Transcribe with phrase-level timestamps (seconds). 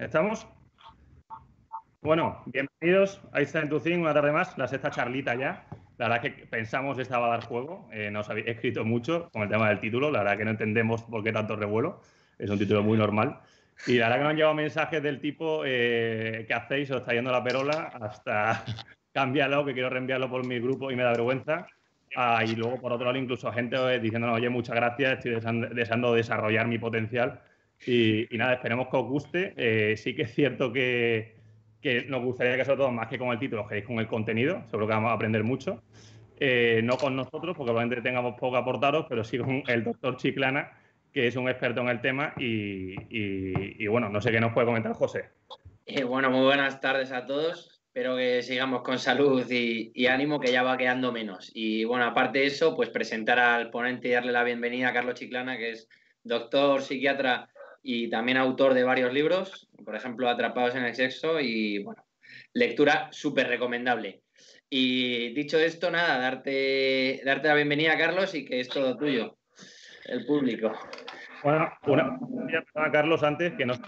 [0.00, 0.46] ¿Estamos?
[2.00, 5.66] Bueno, bienvenidos a Instant to Think, una tarde más, la sexta charlita ya.
[5.98, 9.42] La verdad que pensamos que estaba a dar juego, eh, nos habéis escrito mucho con
[9.42, 12.00] el tema del título, la verdad que no entendemos por qué tanto revuelo,
[12.38, 13.40] es un título muy normal.
[13.86, 16.90] Y la verdad que me han llegado mensajes del tipo, eh, ¿qué hacéis?
[16.92, 17.92] ¿Os está yendo la perola?
[18.00, 18.64] Hasta
[19.12, 21.66] cambiarlo, que quiero reenviarlo por mi grupo y me da vergüenza.
[22.16, 25.32] Ah, y luego, por otro lado, incluso gente eh, diciendo, oye, muchas gracias, estoy
[25.74, 27.42] deseando, desarrollar mi potencial.
[27.86, 29.54] Y, nada, esperemos que os guste.
[29.56, 31.36] Eh, sí que es cierto que,
[31.80, 34.62] que, nos gustaría que sobre todo, más que con el título, quedéis con el contenido,
[34.66, 35.82] seguro que vamos a aprender mucho.
[36.38, 40.72] Eh, no con nosotros, porque probablemente tengamos poco aportaros, pero sí con el doctor Chiclana,
[41.12, 42.34] que es un experto en el tema.
[42.38, 45.30] Y, y bueno, no sé qué nos puede comentar José.
[46.06, 47.80] bueno, muy buenas tardes a todos.
[47.92, 51.50] Espero que sigamos con salud y, ánimo, que ya va quedando menos.
[51.52, 55.16] Y bueno, aparte de eso, pues presentar al ponente y darle la bienvenida a Carlos
[55.16, 55.88] Chiclana, que es
[56.22, 57.48] doctor, psiquiatra
[57.82, 62.04] y también autor de varios libros, por ejemplo, Atrapados en el Sexo, y bueno,
[62.52, 64.22] lectura súper recomendable.
[64.68, 69.36] Y dicho esto, nada, darte, darte la bienvenida, Carlos, y que es todo tuyo,
[70.04, 70.72] el público.
[71.42, 72.18] Bueno, una,
[72.92, 73.80] Carlos, antes que nos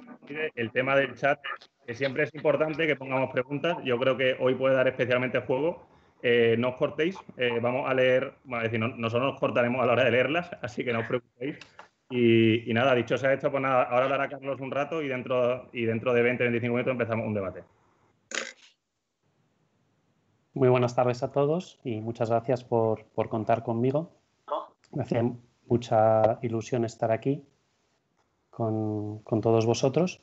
[0.55, 1.39] el tema del chat
[1.87, 3.77] que siempre es importante que pongamos preguntas.
[3.85, 5.87] Yo creo que hoy puede dar especialmente juego.
[6.23, 9.87] Eh, no os cortéis, eh, vamos a leer, bueno, es decir, nosotros nos cortaremos a
[9.87, 11.59] la hora de leerlas, así que no os preocupéis.
[12.15, 15.87] Y, nada, dicho sea esto, pues nada, ahora hablará Carlos un rato y dentro, y
[15.87, 17.65] dentro de 20-25 minutos empezamos un debate.
[20.53, 24.13] Muy buenas tardes a todos y muchas gracias por, por contar conmigo.
[24.93, 25.33] Me hace
[25.67, 27.47] mucha ilusión estar aquí
[28.51, 30.21] con, con todos vosotros.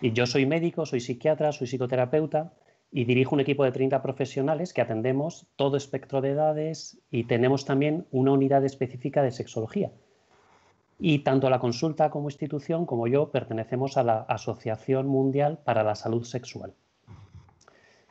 [0.00, 2.54] Y yo soy médico, soy psiquiatra, soy psicoterapeuta
[2.90, 7.66] y dirijo un equipo de 30 profesionales que atendemos todo espectro de edades y tenemos
[7.66, 9.92] también una unidad específica de sexología.
[10.98, 15.94] Y tanto la consulta como institución como yo pertenecemos a la Asociación Mundial para la
[15.94, 16.74] Salud Sexual.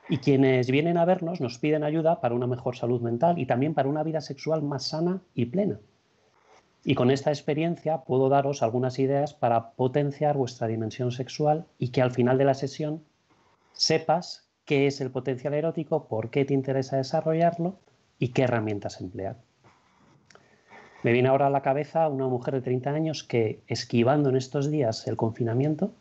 [0.08, 3.74] Y quienes vienen a vernos nos piden ayuda para una mejor salud mental y también
[3.74, 5.80] para una vida sexual más sana y plena.
[6.84, 12.04] Y con esta experiencia puedo daros algunas ideas para potenciar vuestra dimensión sexual y que
[12.04, 13.04] al final de la sesión
[13.74, 17.80] sepas qué es el potencial erótico, por qué te interesa desarrollarlo
[18.20, 19.38] y qué herramientas emplear.
[21.06, 24.72] Me viene ahora a la cabeza una mujer de 30 años que, esquivando en estos
[24.72, 25.94] días el confinamiento,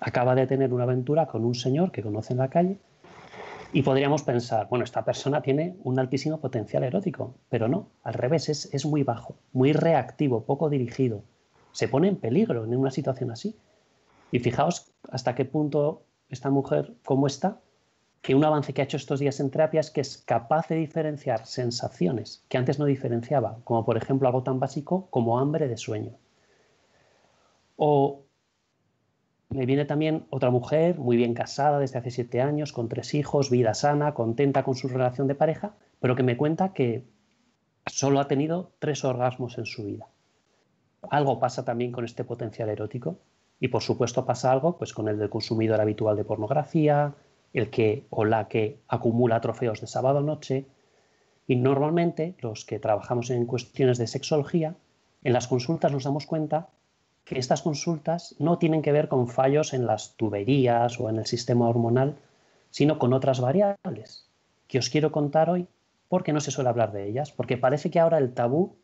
[0.00, 2.78] acaba de tener una aventura con un señor que conoce en la calle
[3.74, 8.48] y podríamos pensar, bueno, esta persona tiene un altísimo potencial erótico, pero no, al revés,
[8.48, 11.24] es, muy bajo, muy reactivo, poco dirigido.
[11.72, 13.54] Se pone en peligro en una situación así.
[14.32, 17.60] Y fijaos hasta qué punto esta mujer, cómo está,
[18.22, 20.76] que un avance que ha hecho estos días en terapia es que es capaz de
[20.76, 25.76] diferenciar sensaciones que antes no diferenciaba, como por ejemplo algo tan básico como hambre de
[25.76, 26.12] sueño.
[27.76, 28.24] O
[29.50, 33.50] me viene también otra mujer muy bien casada desde hace siete años, con tres hijos,
[33.50, 37.04] vida sana, contenta con su relación de pareja, pero que me cuenta que
[37.86, 40.08] solo ha tenido tres orgasmos en su vida.
[41.10, 43.18] Algo pasa también con este potencial erótico
[43.60, 47.14] y por supuesto pasa algo pues con el del consumidor habitual de pornografía,
[47.52, 50.66] el que o la que acumula trofeos de sábado noche
[51.46, 54.74] y normalmente los que trabajamos en cuestiones de sexología
[55.24, 56.68] en las consultas nos damos cuenta
[57.24, 61.26] que estas consultas no tienen que ver con fallos en las tuberías o en el
[61.26, 62.16] sistema hormonal,
[62.70, 64.26] sino con otras variables
[64.66, 65.66] que os quiero contar hoy
[66.08, 68.76] porque no se suele hablar de ellas, porque parece que ahora el tabú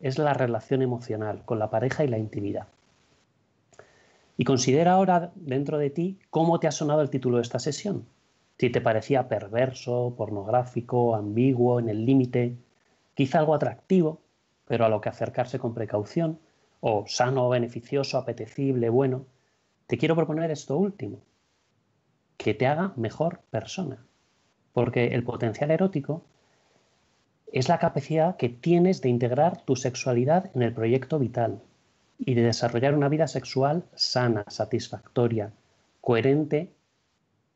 [0.00, 2.68] es la relación emocional con la pareja y la intimidad.
[4.40, 8.06] Y considera ahora dentro de ti cómo te ha sonado el título de esta sesión.
[8.56, 12.56] Si te parecía perverso, pornográfico, ambiguo, en el límite,
[13.14, 14.20] quizá algo atractivo,
[14.64, 16.38] pero a lo que acercarse con precaución,
[16.78, 19.26] o sano, beneficioso, apetecible, bueno,
[19.88, 21.18] te quiero proponer esto último,
[22.36, 24.06] que te haga mejor persona.
[24.72, 26.22] Porque el potencial erótico
[27.52, 31.60] es la capacidad que tienes de integrar tu sexualidad en el proyecto vital
[32.18, 35.52] y de desarrollar una vida sexual sana, satisfactoria,
[36.00, 36.72] coherente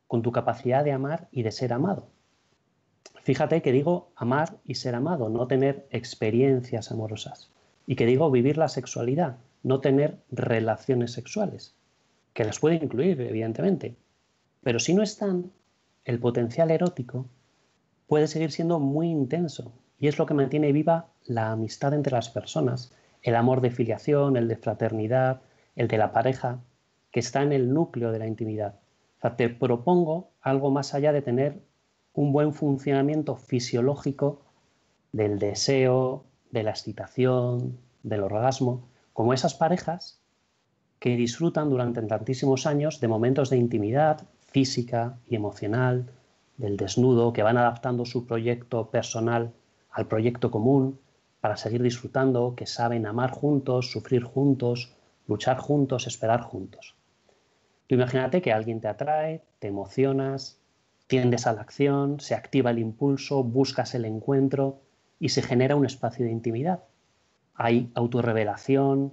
[0.07, 2.09] con tu capacidad de amar y de ser amado.
[3.23, 7.51] Fíjate que digo amar y ser amado, no tener experiencias amorosas.
[7.87, 11.75] Y que digo vivir la sexualidad, no tener relaciones sexuales,
[12.33, 13.97] que las puede incluir, evidentemente.
[14.63, 15.51] Pero si no están,
[16.05, 17.27] el potencial erótico
[18.07, 22.29] puede seguir siendo muy intenso y es lo que mantiene viva la amistad entre las
[22.29, 22.93] personas,
[23.23, 25.43] el amor de filiación, el de fraternidad,
[25.77, 26.61] el de la pareja,
[27.11, 28.81] que está en el núcleo de la intimidad.
[29.23, 31.63] O te propongo algo más allá de tener
[32.13, 34.43] un buen funcionamiento fisiológico
[35.13, 40.21] del deseo, de la excitación, del orgasmo, como esas parejas
[40.99, 46.11] que disfrutan durante tantísimos años de momentos de intimidad física y emocional,
[46.57, 49.53] del desnudo, que van adaptando su proyecto personal
[49.91, 50.99] al proyecto común
[51.43, 54.95] para seguir disfrutando, que saben amar juntos, sufrir juntos,
[55.27, 56.95] luchar juntos, esperar juntos.
[57.89, 60.61] Tú imagínate que alguien te atrae, te emocionas,
[61.09, 64.83] tiendes a la acción, se activa el impulso, buscas el encuentro
[65.19, 66.85] y se genera un espacio de intimidad.
[67.57, 69.13] Hay autorrevelación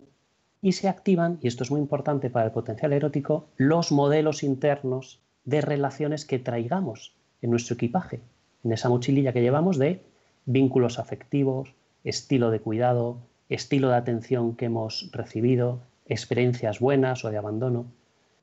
[0.61, 5.19] y se activan, y esto es muy importante para el potencial erótico, los modelos internos
[5.45, 8.21] de relaciones que traigamos en nuestro equipaje,
[8.63, 10.03] en esa mochililla que llevamos de
[10.45, 11.73] vínculos afectivos,
[12.03, 13.19] estilo de cuidado,
[13.49, 17.85] estilo de atención que hemos recibido, experiencias buenas o de abandono.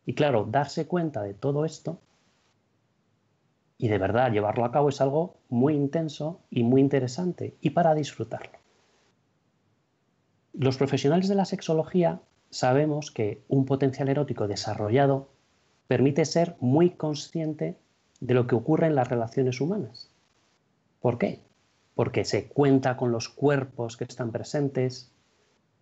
[0.05, 2.01] Y claro, darse cuenta de todo esto
[3.79, 7.95] y de verdad llevarlo a cabo es algo muy intenso y muy interesante y para
[7.95, 8.59] disfrutarlo.
[10.53, 12.21] Los profesionales de la sexología
[12.51, 15.29] sabemos que un potencial erótico desarrollado
[15.87, 17.77] permite ser muy consciente
[18.21, 20.11] de lo que ocurre en las relaciones humanas.
[21.01, 21.46] ¿Por qué?
[21.97, 25.11] Porque se cuenta con los cuerpos que están presentes,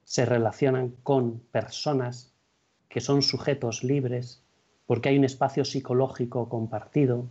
[0.04, 2.32] se relacionan con personas
[2.88, 4.42] que son sujetos libres,
[4.86, 7.28] porque hay un espacio psicológico compartido,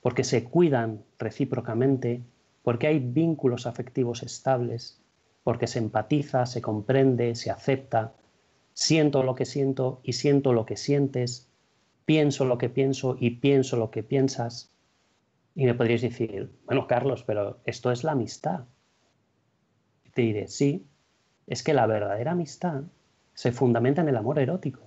[0.00, 2.22] porque se cuidan recíprocamente,
[2.62, 5.00] porque hay vínculos afectivos estables,
[5.42, 8.12] porque se empatiza, se comprende, se acepta,
[8.74, 11.48] siento lo que siento y siento lo que sientes,
[12.04, 14.70] pienso lo que pienso y pienso lo que piensas.
[15.56, 18.66] Y me podríais decir, bueno, Carlos, pero esto es la amistad.
[20.04, 20.86] Y te diré, sí,
[21.46, 22.82] es que la verdadera amistad
[23.32, 24.82] se fundamenta en el amor erótico.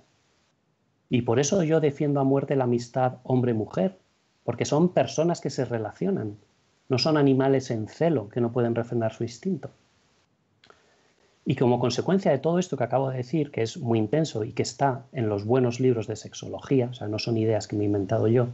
[1.08, 3.98] Y por eso yo defiendo a muerte la amistad hombre-mujer,
[4.44, 6.38] porque son personas que se relacionan,
[6.88, 9.70] no son animales en celo que no pueden refrenar su instinto.
[11.44, 14.52] Y como consecuencia de todo esto que acabo de decir, que es muy intenso y
[14.52, 17.82] que está en los buenos libros de sexología, o sea, no son ideas que me
[17.82, 18.48] he inventado yo,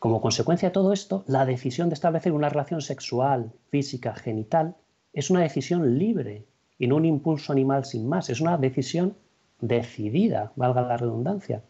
[0.00, 4.74] como consecuencia de todo esto, la decisión de establecer una relación sexual, física, genital,
[5.12, 6.46] es una decisión libre
[6.78, 9.14] y no un impulso animal sin más, es una decisión
[9.60, 11.62] decidida, valga la redundancia.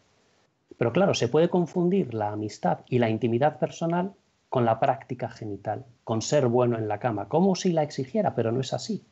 [0.77, 4.13] Pero claro, se puede confundir la amistad y la intimidad personal
[4.47, 8.53] con la práctica genital, con ser bueno en la cama, como si la exigiera, pero
[8.53, 9.03] no es así.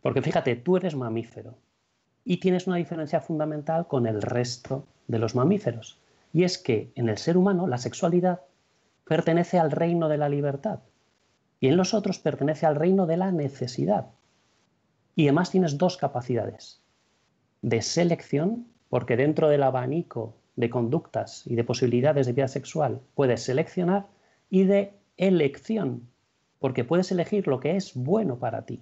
[0.00, 1.54] Porque fíjate, tú eres mamífero
[2.24, 6.01] y tienes una diferencia fundamental con el resto de los mamíferos.
[6.32, 8.40] Y es que en el ser humano la sexualidad
[9.04, 10.80] pertenece al reino de la libertad
[11.60, 14.06] y en los otros pertenece al reino de la necesidad.
[15.14, 16.80] Y además tienes dos capacidades.
[17.60, 23.42] De selección, porque dentro del abanico de conductas y de posibilidades de vida sexual puedes
[23.42, 24.06] seleccionar,
[24.50, 26.08] y de elección,
[26.58, 28.80] porque puedes elegir lo que es bueno para ti.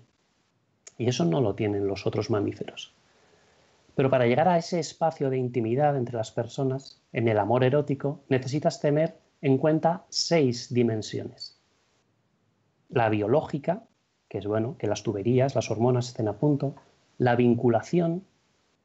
[0.98, 2.92] Y eso no lo tienen los otros mamíferos.
[4.00, 8.22] Pero para llegar a ese espacio de intimidad entre las personas, en el amor erótico,
[8.30, 11.60] necesitas tener en cuenta seis dimensiones.
[12.88, 13.82] La biológica,
[14.26, 16.76] que es bueno, que las tuberías, las hormonas estén a punto.
[17.18, 18.24] La vinculación,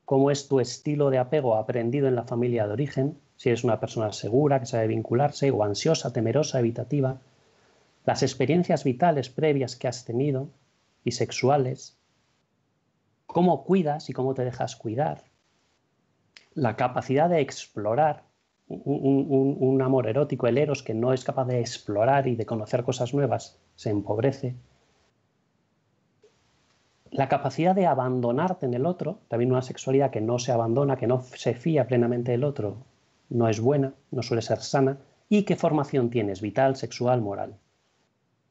[0.03, 3.79] cómo es tu estilo de apego aprendido en la familia de origen, si eres una
[3.79, 7.21] persona segura, que sabe vincularse, o ansiosa, temerosa, evitativa.
[8.05, 10.49] Las experiencias vitales previas que has tenido
[11.05, 11.95] y sexuales,
[13.25, 15.23] cómo cuidas y cómo te dejas cuidar,
[16.53, 18.23] la capacidad de explorar
[18.67, 23.13] un, amor erótico, el eros que no es capaz de explorar y de conocer cosas
[23.13, 24.55] nuevas, se empobrece.
[27.11, 31.07] La capacidad de abandonarte en el otro, también una sexualidad que no se abandona, que
[31.07, 32.77] no se fía plenamente del otro,
[33.29, 34.97] no es buena, no suele ser sana.
[35.29, 36.41] ¿Y qué formación tienes?
[36.41, 37.55] Vital, sexual, moral.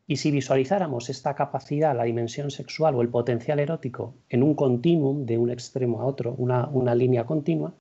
[0.07, 5.25] Y si visualizáramos esta capacidad, la dimensión sexual o el potencial erótico en un continuum
[5.25, 7.75] de un extremo a otro, una, una línea continua,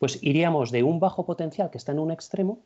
[0.00, 2.60] pues iríamos de un bajo potencial que está en un extremo,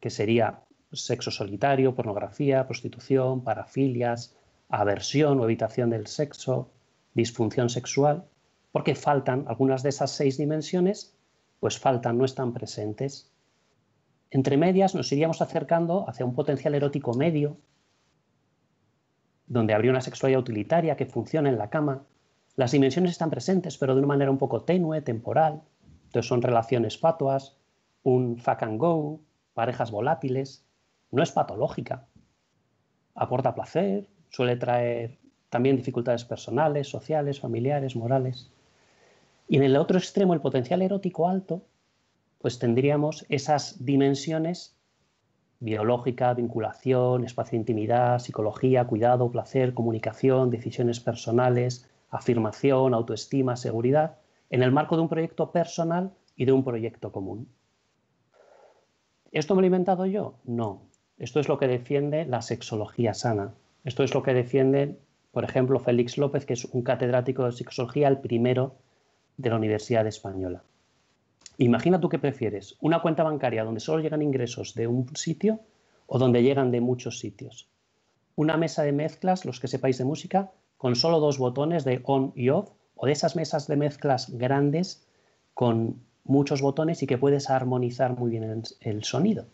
[0.00, 0.62] que sería
[0.92, 4.36] sexo solitario, pornografía, prostitución, parafilias,
[4.68, 6.70] aversión o evitación del sexo,
[7.14, 8.24] disfunción sexual,
[8.72, 11.14] porque faltan algunas de esas seis dimensiones,
[11.60, 13.30] pues faltan, no están presentes.
[14.30, 17.56] Entre medias nos iríamos acercando hacia un potencial erótico medio,
[19.46, 22.02] donde habría una sexualidad utilitaria que funciona en la cama.
[22.56, 25.62] Las dimensiones están presentes, pero de una manera un poco tenue, temporal.
[26.06, 27.56] Entonces son relaciones fatuas,
[28.02, 29.20] un fuck and go,
[29.54, 30.64] parejas volátiles.
[31.10, 32.06] No es patológica.
[33.14, 35.18] Aporta placer, suele traer
[35.50, 38.50] también dificultades personales, sociales, familiares, morales.
[39.48, 41.62] Y en el otro extremo, el potencial erótico alto,
[42.40, 44.75] pues tendríamos esas dimensiones
[45.60, 54.18] biológica, vinculación, espacio de intimidad, psicología, cuidado, placer, comunicación, decisiones personales, afirmación, autoestima, seguridad,
[54.50, 57.48] en el marco de un proyecto personal y de un proyecto común.
[59.32, 60.34] ¿Esto me lo he inventado yo?
[60.44, 60.82] No.
[61.18, 63.54] Esto es lo que defiende la sexología sana.
[63.84, 64.98] Esto es lo que defiende,
[65.32, 68.74] por ejemplo, Félix López, que es un catedrático de sexología, el primero
[69.36, 70.62] de la Universidad Española.
[71.58, 75.60] Imagina tú qué prefieres, una cuenta bancaria donde solo llegan ingresos de un sitio
[76.06, 77.68] o donde llegan de muchos sitios.
[78.34, 82.32] Una mesa de mezclas, los que sepáis de música, con solo dos botones de on
[82.36, 85.06] y off, o de esas mesas de mezclas grandes
[85.54, 89.46] con muchos botones y que puedes armonizar muy bien el, sonido.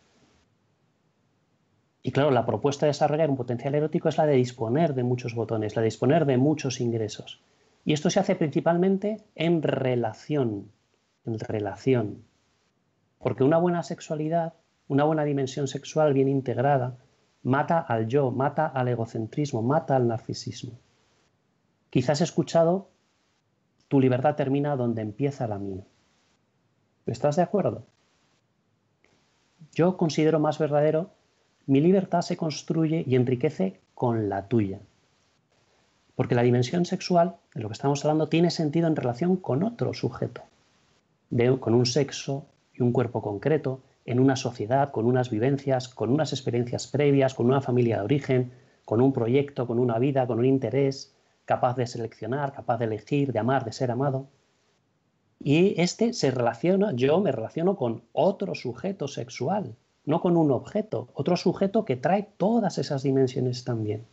[2.03, 5.35] Y claro, la propuesta de desarrollar un potencial erótico es la de disponer de muchos
[5.35, 7.41] botones, la de disponer de muchos ingresos.
[7.85, 10.71] Y esto se hace principalmente en relación,
[11.25, 12.25] relación.
[13.19, 14.55] Porque una buena sexualidad,
[14.89, 16.99] una buena dimensión sexual bien integrada,
[17.43, 20.79] mata al yo, mata al egocentrismo, mata al narcisismo.
[21.91, 22.89] Quizás he escuchado,
[23.89, 25.85] tu libertad termina donde empieza la mía.
[27.07, 27.85] ¿Estás de acuerdo?
[29.75, 31.11] Yo considero más verdadero,
[31.67, 34.81] mi libertad se construye y enriquece con la tuya.
[36.15, 39.95] Porque la dimensión sexual, de lo que estamos hablando, tiene sentido en relación con otro
[39.95, 40.43] sujeto,
[41.61, 46.33] con un sexo y un cuerpo concreto, en una sociedad, con unas vivencias, con unas
[46.33, 48.53] experiencias previas, con una familia de origen,
[48.85, 51.15] con un proyecto, con una vida, con un interés,
[51.47, 54.27] capaz de seleccionar, capaz de elegir, de amar, de ser amado.
[55.41, 59.75] Y este se relaciona, yo me relaciono con otro sujeto sexual,
[60.05, 64.05] no con un objeto, otro sujeto que trae todas esas dimensiones también.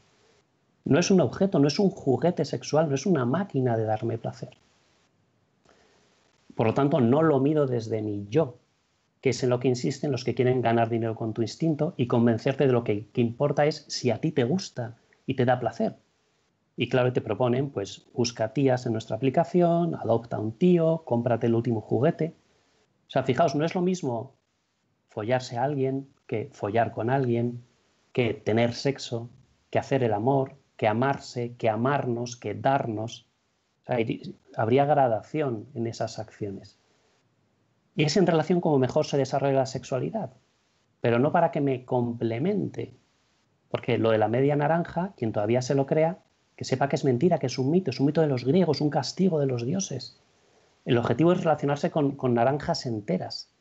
[0.85, 4.17] No es un objeto, no es un juguete sexual, no es una máquina de darme
[4.17, 4.57] placer.
[6.59, 8.57] Por lo tanto, no lo mido desde mi yo,
[9.21, 12.07] que es en lo que insisten los que quieren ganar dinero con tu instinto y
[12.07, 15.95] convencerte de lo que, importa es si a ti te gusta y te da placer.
[16.75, 21.55] Y claro, te proponen, pues busca tías en nuestra aplicación, adopta un tío, cómprate el
[21.55, 22.35] último juguete.
[23.07, 24.35] O sea, fijaos, no es lo mismo
[25.07, 27.63] follarse a alguien que follar con alguien,
[28.11, 29.29] que tener sexo,
[29.69, 33.28] que hacer el amor, que amarse, que amarnos, que darnos.
[34.55, 36.77] Habría gradación en esas acciones.
[37.95, 40.31] Y es en relación como mejor se desarrolla la sexualidad,
[41.01, 42.95] pero no para que me complemente.
[43.69, 46.19] Porque lo de la media naranja, quien todavía se lo crea,
[46.55, 48.81] que sepa que es mentira, que es un mito, es un mito de los griegos,
[48.81, 50.19] un castigo de los dioses.
[50.85, 53.53] El objetivo es relacionarse con, naranjas enteras.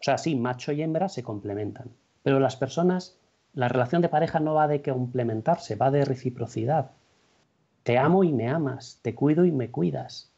[0.00, 1.90] O sea, sí, macho y hembra se complementan.
[2.22, 3.18] Pero las personas,
[3.52, 6.92] la relación de pareja no va de complementarse, va de reciprocidad.
[7.86, 10.28] Te amo y me amas, te cuido y me cuidas.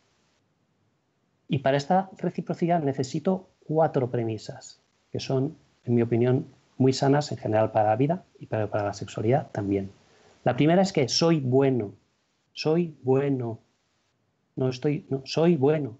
[1.48, 6.44] Y para esta reciprocidad necesito cuatro premisas, que son, en mi opinión,
[6.76, 9.90] muy sanas en general para la vida y para la sexualidad también.
[10.44, 11.94] La primera es que soy bueno,
[12.52, 13.60] soy bueno,
[14.54, 15.96] no estoy, no, soy bueno.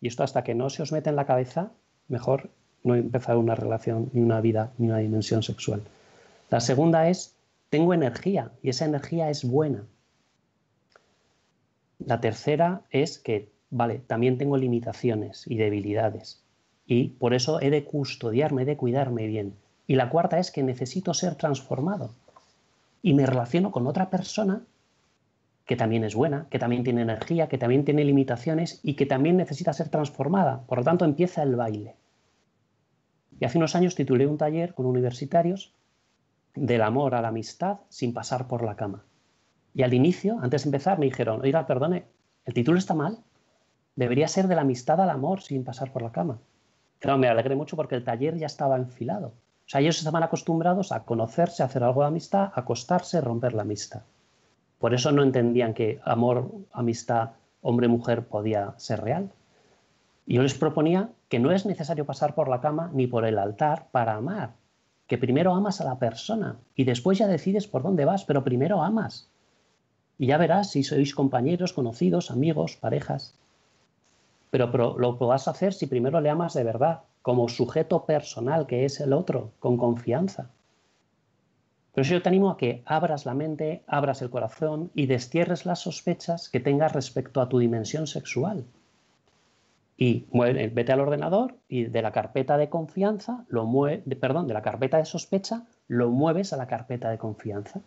[0.00, 1.72] Y esto hasta que no se os mete en la cabeza,
[2.06, 2.48] mejor
[2.84, 5.82] no empezar una relación, ni una vida, ni una dimensión sexual.
[6.48, 7.34] La segunda es,
[7.70, 9.82] tengo energía y esa energía es buena.
[12.06, 16.42] La tercera es que, vale, también tengo limitaciones y debilidades
[16.86, 19.54] y por eso he de custodiarme, he de cuidarme bien.
[19.86, 22.14] Y la cuarta es que necesito ser transformado
[23.02, 24.62] y me relaciono con otra persona
[25.66, 29.36] que también es buena, que también tiene energía, que también tiene limitaciones y que también
[29.36, 30.62] necesita ser transformada.
[30.66, 31.94] Por lo tanto, empieza el baile.
[33.40, 35.72] Y hace unos años titulé un taller con universitarios
[36.54, 39.04] del amor a la amistad sin pasar por la cama.
[39.74, 42.04] Y al inicio, antes de empezar, me dijeron, oiga, perdone,
[42.44, 43.18] el título está mal.
[43.96, 46.38] Debería ser de la amistad al amor sin pasar por la cama.
[46.98, 49.32] Claro, me alegré mucho porque el taller ya estaba enfilado
[49.72, 53.62] sea, ellos estaban acostumbrados a conocerse, a hacer algo de amistad, a acostarse, romper la
[53.62, 54.02] amistad.
[54.78, 57.30] Por eso no entendían que amor, amistad,
[57.62, 59.30] hombre-mujer podía ser real.
[60.26, 63.38] Y yo les proponía que no es necesario pasar por la cama ni por el
[63.38, 64.50] altar para amar,
[65.06, 68.82] que primero amas a la persona y después ya decides por dónde vas, pero primero
[68.82, 69.30] amas.
[70.18, 73.34] Y ya verás si sois compañeros, conocidos, amigos, parejas.
[74.50, 79.00] Pero, lo podrás hacer si primero le amas de verdad, como sujeto personal que es
[79.00, 80.50] el otro, con confianza.
[81.94, 85.80] Pero yo te animo a que abras la mente, abras el corazón y destierres las
[85.80, 88.64] sospechas que tengas respecto a tu dimensión sexual.
[89.96, 93.70] Y vete al ordenador y de la carpeta de confianza, lo
[94.20, 97.82] perdón, de la carpeta de sospecha, lo mueves a la carpeta de confianza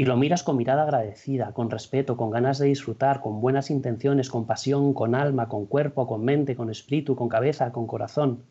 [0.00, 4.30] y lo miras con mirada agradecida, con respeto, con ganas de disfrutar, con buenas intenciones,
[4.30, 8.44] con pasión, con alma, con cuerpo, con mente, con espíritu, con cabeza, con corazón.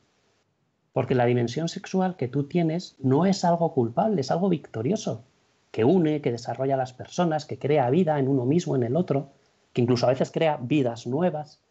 [0.93, 5.23] Porque la dimensión sexual que tú tienes no es algo culpable, es algo victorioso,
[5.71, 8.95] que une, que desarrolla a las personas, que crea vida en uno mismo, en el
[8.95, 9.31] otro,
[9.73, 11.63] que incluso a veces crea vidas nuevas.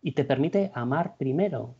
[0.00, 1.74] y te permite amar primero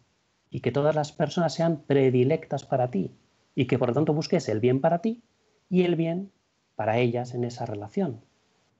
[0.50, 3.16] y que todas las personas sean predilectas para ti
[3.54, 5.22] y que por lo tanto busques el bien para ti
[5.70, 6.32] y el bien
[6.78, 8.20] para ellas en esa relación.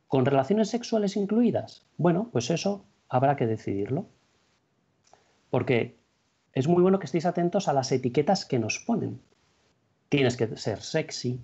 [0.06, 1.84] ¿Con relaciones sexuales incluidas?
[1.96, 4.06] Bueno, pues eso habrá que decidirlo.
[5.50, 5.98] Porque
[6.52, 9.20] es muy bueno que estéis atentos a las etiquetas que nos ponen.
[10.10, 11.40] Tienes que ser sexy,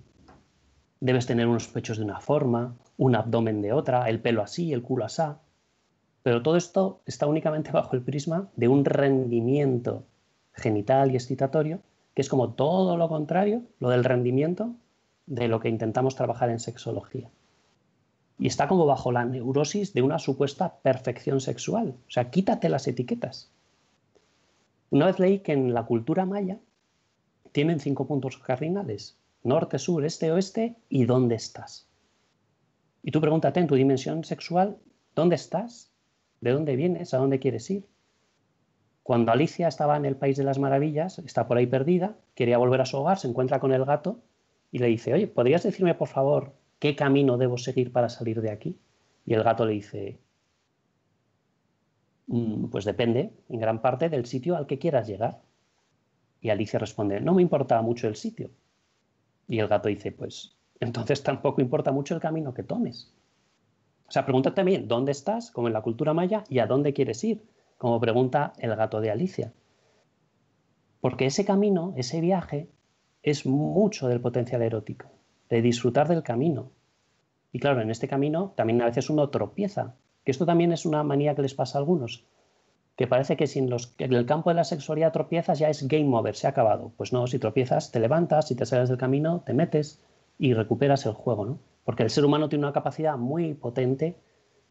[1.01, 4.81] debes tener unos pechos de una forma, un abdomen de otra, el pelo así, el
[4.81, 5.41] culo asá.
[6.23, 10.05] Pero todo esto está únicamente bajo el prisma de un rendimiento
[10.53, 11.81] genital y excitatorio,
[12.13, 14.73] que es como todo lo contrario, lo del rendimiento,
[15.27, 17.29] de lo que intentamos trabajar en sexología.
[18.37, 21.95] Y está como bajo la neurosis de una supuesta perfección sexual.
[22.07, 23.49] O sea, quítate las etiquetas.
[24.89, 26.59] Una vez leí que en la cultura maya
[27.51, 29.17] tienen cinco puntos cardinales.
[29.43, 31.87] Norte, sur, este, oeste y dónde estás.
[33.01, 34.77] Y tú pregúntate en tu dimensión sexual,
[35.15, 35.91] ¿dónde estás?
[36.41, 37.13] ¿De dónde vienes?
[37.13, 37.85] ¿A dónde quieres ir?
[39.03, 42.81] Cuando Alicia estaba en el País de las Maravillas, está por ahí perdida, quería volver
[42.81, 44.19] a su hogar, se encuentra con el gato
[44.75, 48.51] y le dice, oye, ¿podrías decirme por favor qué camino debo seguir para salir de
[48.51, 48.77] aquí?
[49.25, 50.19] Y el gato le dice,
[52.27, 55.41] mm, pues depende en gran parte del sitio al que quieras llegar.
[56.41, 58.49] Y Alicia responde, no me importa mucho el sitio.
[59.47, 63.13] Y el gato dice, pues entonces tampoco importa mucho el camino que tomes.
[64.09, 65.51] O sea, pregúntate bien, ¿dónde estás?
[65.51, 67.45] Como en la cultura maya, y a dónde quieres ir
[67.77, 69.53] como pregunta el gato de Alicia.
[70.99, 72.67] Porque ese camino, ese viaje,
[73.25, 75.07] es mucho del potencial erótico,
[75.49, 76.69] de disfrutar del camino.
[77.51, 81.01] Y claro, en este camino también a veces uno tropieza, que esto también es una
[81.03, 82.23] manía que les pasa a algunos,
[82.95, 86.35] que parece que si en, el campo de la sexualidad tropiezas ya es game over,
[86.35, 86.91] se ha acabado.
[86.97, 89.99] Pues no, si tropiezas, te levantas, si te sales del camino, te metes
[90.37, 91.59] y recuperas el juego, ¿no?
[91.83, 94.17] Porque el ser humano tiene una capacidad muy potente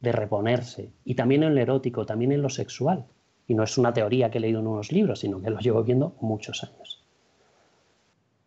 [0.01, 0.93] de reponerse.
[1.05, 3.05] Y también en lo erótico, también en lo sexual.
[3.49, 5.83] Y no es una teoría que he leído en unos libros, sino que lo llevo
[5.83, 7.04] viendo muchos años.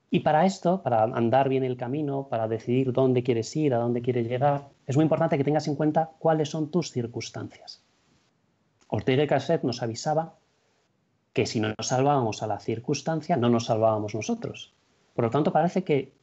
[0.10, 4.02] Y para esto, para andar bien el camino, para decidir dónde quieres ir, a dónde
[4.02, 7.84] quieres llegar, es muy importante que tengas en cuenta cuáles son tus circunstancias.
[8.88, 10.36] Ortega y Gasset nos avisaba
[11.34, 14.74] que si no nos salvábamos a la circunstancia, no nos salvábamos nosotros.
[15.14, 16.14] Por lo tanto, parece que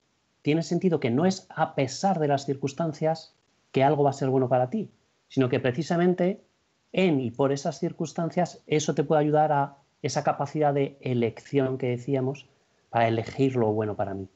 [0.40, 3.34] tiene sentido que no es a pesar de las circunstancias
[3.70, 4.90] que algo va a ser bueno para ti,
[5.28, 6.44] sino que precisamente
[6.92, 11.88] en y por esas circunstancias eso te puede ayudar a esa capacidad de elección que
[11.88, 12.46] decíamos
[12.94, 14.28] para elegir lo bueno para mí.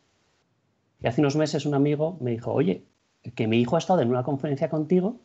[0.98, 2.88] Y hace unos meses un amigo me dijo, oye,
[3.36, 5.20] que mi hijo ha estado en una conferencia contigo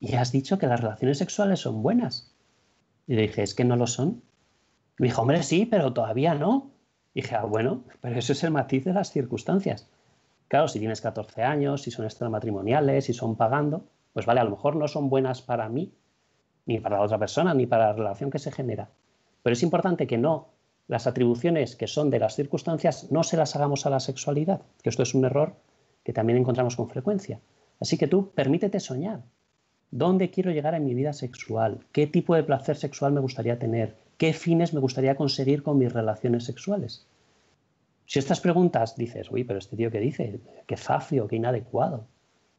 [0.00, 2.34] y has dicho que las relaciones sexuales son buenas.
[3.06, 4.22] Y le dije, es que no lo son.
[4.96, 6.70] me dijo, hombre, sí, pero todavía no.
[7.12, 9.90] Y dije, ah, bueno, pero eso es el matiz de las circunstancias.
[10.48, 14.50] Claro, si tienes 14 años, si son extramatrimoniales, si son pagando, pues vale, a lo
[14.52, 15.92] mejor no son buenas para mí,
[16.64, 18.88] ni para la otra persona, ni para la relación que se genera.
[19.42, 20.51] Pero es importante que no,
[20.88, 24.90] las atribuciones que son de las circunstancias, no se las hagamos a la sexualidad, que
[24.90, 25.56] esto es un error
[26.04, 27.40] que también encontramos con frecuencia.
[27.80, 29.22] Así que tú permítete soñar.
[29.90, 31.84] ¿Dónde quiero llegar en mi vida sexual?
[31.92, 33.96] ¿Qué tipo de placer sexual me gustaría tener?
[34.16, 37.06] ¿Qué fines me gustaría conseguir con mis relaciones sexuales?
[38.06, 42.06] Si estas preguntas dices, uy, pero este tío que dice, qué zafio, qué inadecuado,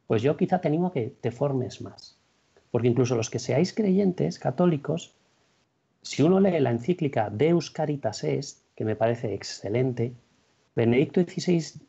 [0.06, 2.16] pues yo quizá te animo a que te formes más.
[2.70, 5.14] Porque incluso los que seáis creyentes católicos,
[6.04, 10.12] si uno lee la encíclica Deus Caritas Est, que me parece excelente,
[10.76, 11.80] Benedicto XVI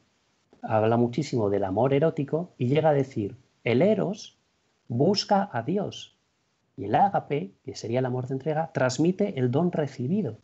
[0.61, 4.39] habla muchísimo del amor erótico y llega a decir, el eros
[4.87, 6.17] busca a Dios
[6.77, 10.37] y el ágape, que sería el amor de entrega, transmite el don recibido.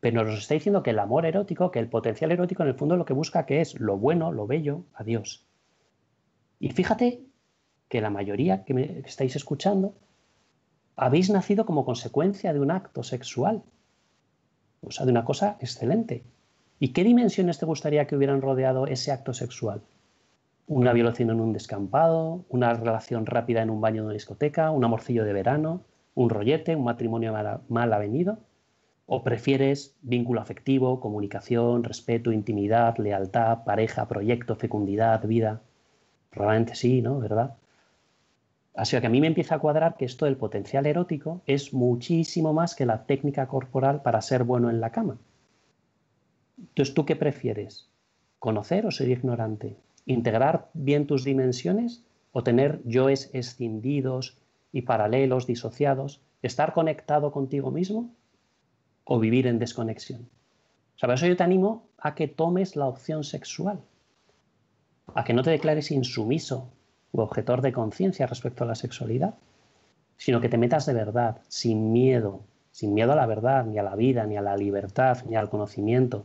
[0.00, 2.96] Pero nos está diciendo que el amor erótico, que el potencial erótico en el fondo
[2.96, 5.44] lo que busca que es lo bueno, lo bello, a Dios.
[6.58, 7.20] Y fíjate
[7.90, 9.94] que la mayoría que me estáis escuchando
[10.96, 13.62] habéis nacido como consecuencia de un acto sexual.
[14.80, 16.24] O sea, de una cosa excelente.
[16.78, 19.82] ¿Y qué dimensiones te gustaría que hubieran rodeado ese acto sexual?
[20.66, 22.44] ¿Una violación en un descampado?
[22.48, 24.70] ¿Una relación rápida en un baño de una discoteca?
[24.70, 25.82] ¿Un amorcillo de verano?
[26.14, 26.74] ¿Un rollete?
[26.74, 27.34] ¿Un matrimonio
[27.68, 28.38] mal, avenido?
[29.06, 35.62] ¿O prefieres vínculo afectivo, comunicación, respeto, intimidad, lealtad, pareja, proyecto, fecundidad, vida?
[36.32, 37.20] Realmente sí, ¿no?
[37.20, 37.56] ¿Verdad?
[38.76, 42.52] Así que a mí me empieza a cuadrar que esto del potencial erótico es muchísimo
[42.52, 45.16] más que la técnica corporal para ser bueno en la cama.
[46.58, 47.88] Entonces, ¿tú qué prefieres?
[48.38, 49.78] ¿Conocer o ser ignorante?
[50.04, 54.36] ¿Integrar bien tus dimensiones o tener yoes escindidos
[54.72, 56.20] y paralelos, disociados?
[56.42, 58.14] ¿Estar conectado contigo mismo
[59.04, 60.28] o vivir en desconexión?
[60.96, 63.80] O por eso yo te animo a que tomes la opción sexual
[65.14, 66.72] a que no te declares insumiso
[67.12, 69.34] u objetor de conciencia respecto a la sexualidad.
[70.18, 72.40] sino que te metas de verdad, sin miedo,
[72.70, 75.50] sin miedo a la verdad, ni a la vida, ni a la libertad, ni al
[75.50, 76.24] conocimiento,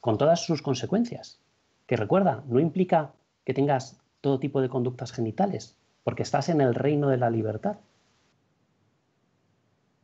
[0.00, 1.40] con todas sus consecuencias.
[1.86, 3.12] Que recuerda, no implica
[3.44, 7.76] que tengas todo tipo de conductas genitales, porque estás en el reino de la libertad.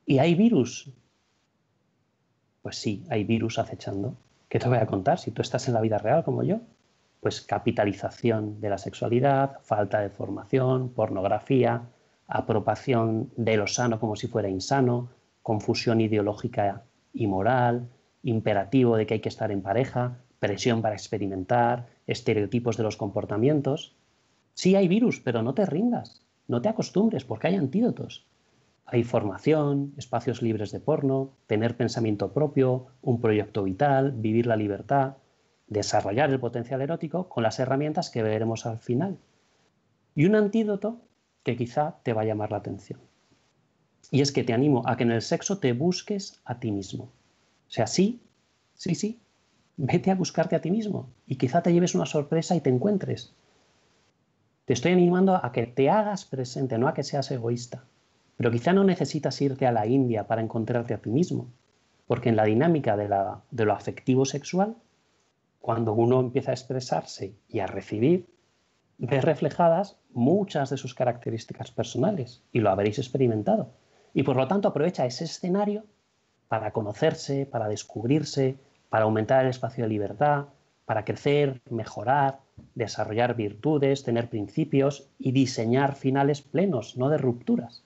[0.06, 0.90] ¿Y hay virus?
[2.62, 4.14] Pues sí, hay virus acechando.
[4.48, 6.60] ¿Qué te voy a contar si tú estás en la vida real como yo?
[7.20, 11.82] Pues capitalización de la sexualidad, falta de formación, pornografía,
[12.28, 15.08] apropiación de lo sano como si fuera insano,
[15.42, 17.88] confusión ideológica y moral,
[18.22, 23.96] imperativo de que hay que estar en pareja, presión para experimentar, estereotipos de los comportamientos.
[24.54, 28.26] Sí hay virus, pero no te rindas, no te acostumbres porque hay antídotos.
[28.86, 35.16] Hay formación, espacios libres de porno, tener pensamiento propio, un proyecto vital, vivir la libertad,
[35.68, 39.18] desarrollar el potencial erótico con las herramientas que veremos al final.
[40.14, 41.00] Y un antídoto
[41.42, 43.00] que quizá te va a llamar la atención.
[44.10, 47.04] Y es que te animo a que en el sexo te busques a ti mismo.
[47.04, 48.20] O sea, sí,
[48.74, 49.20] sí, sí,
[49.76, 53.34] vete a buscarte a ti mismo y quizá te lleves una sorpresa y te encuentres.
[54.64, 57.84] Te estoy animando a que te hagas presente, no a que seas egoísta.
[58.36, 61.48] Pero quizá no necesitas irte a la India para encontrarte a ti mismo,
[62.06, 63.08] porque en la dinámica de,
[63.50, 64.76] de lo afectivo sexual,
[65.60, 68.26] cuando uno empieza a expresarse y a recibir,
[68.98, 73.70] ve reflejadas muchas de sus características personales y lo habréis experimentado.
[74.14, 75.84] Y por lo tanto aprovecha ese escenario
[76.48, 80.46] para conocerse, para descubrirse, para aumentar el espacio de libertad,
[80.86, 82.40] para crecer, mejorar,
[82.74, 87.84] desarrollar virtudes, tener principios y diseñar finales plenos, no de rupturas.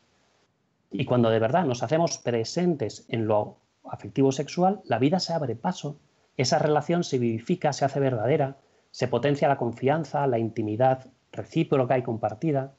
[0.90, 5.56] Y cuando de verdad nos hacemos presentes en lo afectivo sexual, la vida se abre
[5.56, 5.96] paso,
[6.36, 8.56] esa relación se vivifica, se hace verdadera,
[8.90, 12.74] se potencia la confianza, la intimidad recíproca y compartida,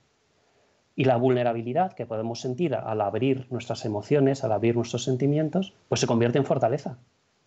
[0.96, 6.02] y la vulnerabilidad que podemos sentir al abrir nuestras emociones, al abrir nuestros sentimientos, pues
[6.02, 6.98] se convierte en fortaleza,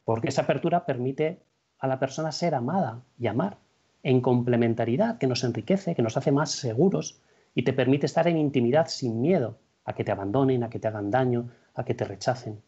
[0.04, 1.40] porque esa apertura permite
[1.78, 3.58] a la persona ser amada y amar
[4.02, 7.20] en complementariedad, que nos enriquece, que nos hace más seguros
[7.54, 10.88] y te permite estar en intimidad sin miedo, a que te abandonen, a que te
[10.88, 12.60] hagan daño, a que te rechacen.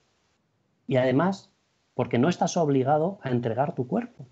[0.87, 1.51] Y además,
[1.99, 4.25] porque no estás obligado a entregar tu cuerpo.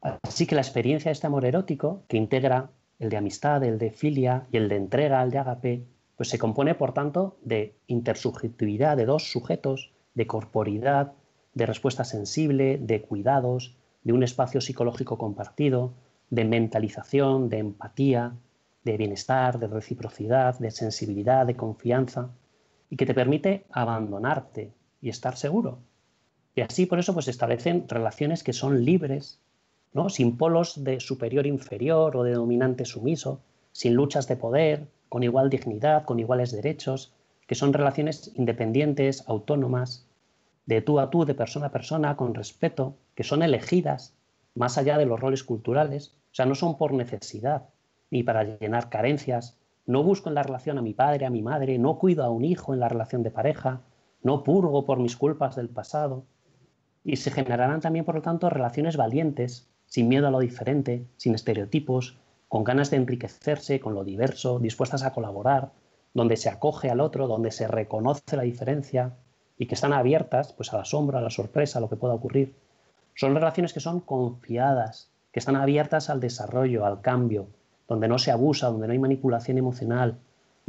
[0.00, 3.92] Así que la experiencia de este amor erótico, que integra el de amistad, el de
[3.92, 5.84] filia y el de entrega, el de agape,
[6.16, 11.12] pues se compone, por tanto, de intersubjetividad de dos sujetos, de corporidad,
[11.54, 15.94] de respuesta sensible, de cuidados, de un espacio psicológico compartido,
[16.30, 18.34] de mentalización, de empatía,
[18.82, 22.32] de bienestar, de reciprocidad, de sensibilidad, de confianza,
[22.90, 25.78] y que te permite abandonarte y estar seguro.
[26.54, 29.40] Y así por eso pues se establecen relaciones que son libres,
[29.92, 30.08] ¿no?
[30.08, 33.40] sin polos de superior-inferior o de dominante-sumiso,
[33.72, 37.12] sin luchas de poder, con igual dignidad, con iguales derechos,
[37.46, 40.06] que son relaciones independientes, autónomas,
[40.66, 44.14] de tú a tú, de persona a persona, con respeto, que son elegidas,
[44.54, 47.68] más allá de los roles culturales, o sea, no son por necesidad,
[48.10, 49.56] ni para llenar carencias.
[49.86, 52.44] No busco en la relación a mi padre, a mi madre, no cuido a un
[52.44, 53.80] hijo en la relación de pareja,
[54.22, 56.24] no purgo por mis culpas del pasado.
[57.04, 61.34] Y se generarán también, por lo tanto, relaciones valientes, sin miedo a lo diferente, sin
[61.34, 65.72] estereotipos, con ganas de enriquecerse con lo diverso, dispuestas a colaborar,
[66.14, 69.14] donde se acoge al otro, donde se reconoce la diferencia
[69.58, 72.14] y que están abiertas pues, a la sombra, a la sorpresa, a lo que pueda
[72.14, 72.54] ocurrir.
[73.14, 77.48] Son relaciones que son confiadas, que están abiertas al desarrollo, al cambio,
[77.86, 80.18] donde no se abusa, donde no hay manipulación emocional,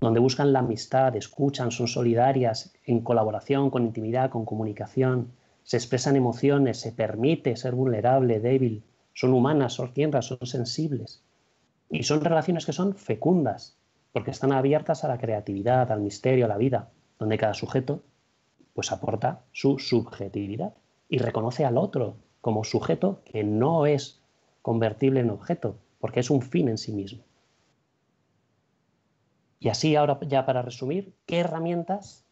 [0.01, 5.31] donde buscan la amistad, escuchan, son solidarias, en colaboración, con intimidad, con comunicación,
[5.63, 8.83] se expresan emociones, se permite ser vulnerable, débil,
[9.13, 11.21] son humanas, son tierras, son sensibles.
[11.89, 13.77] Y son relaciones que son fecundas,
[14.13, 18.01] porque están abiertas a la creatividad, al misterio, a la vida, donde cada sujeto
[18.73, 20.73] pues aporta su subjetividad
[21.09, 24.21] y reconoce al otro como sujeto que no es
[24.62, 27.23] convertible en objeto, porque es un fin en sí mismo.
[29.60, 32.24] Y así ahora ya para resumir, ¿qué herramientas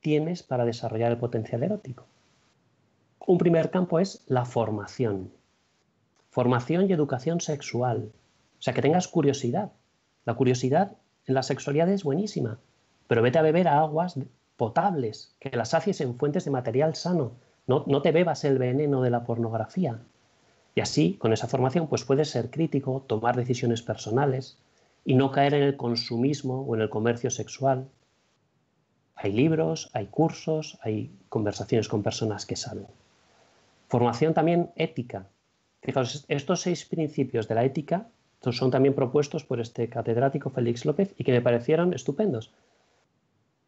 [0.00, 2.04] tienes para desarrollar el potencial erótico?
[3.24, 5.30] Un primer campo es la formación.
[6.30, 8.10] Formación y educación sexual.
[8.58, 9.70] O sea, que tengas curiosidad.
[10.24, 12.58] La curiosidad en la sexualidad es buenísima,
[13.06, 14.18] pero vete a beber a aguas
[14.56, 17.32] potables, que las haces en fuentes de material sano.
[17.68, 20.00] No, no te bebas el veneno de la pornografía.
[20.74, 24.58] Y así, con esa formación, pues puedes ser crítico, tomar decisiones personales
[25.04, 27.88] y no caer en el consumismo o en el comercio sexual.
[29.14, 32.86] Hay libros, hay cursos, hay conversaciones con personas que saben.
[33.88, 35.26] Formación también ética.
[35.82, 38.08] Fijaos, estos seis principios de la ética
[38.40, 42.52] son también propuestos por este catedrático Félix López y que me parecieron estupendos.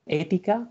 [0.06, 0.68] Ética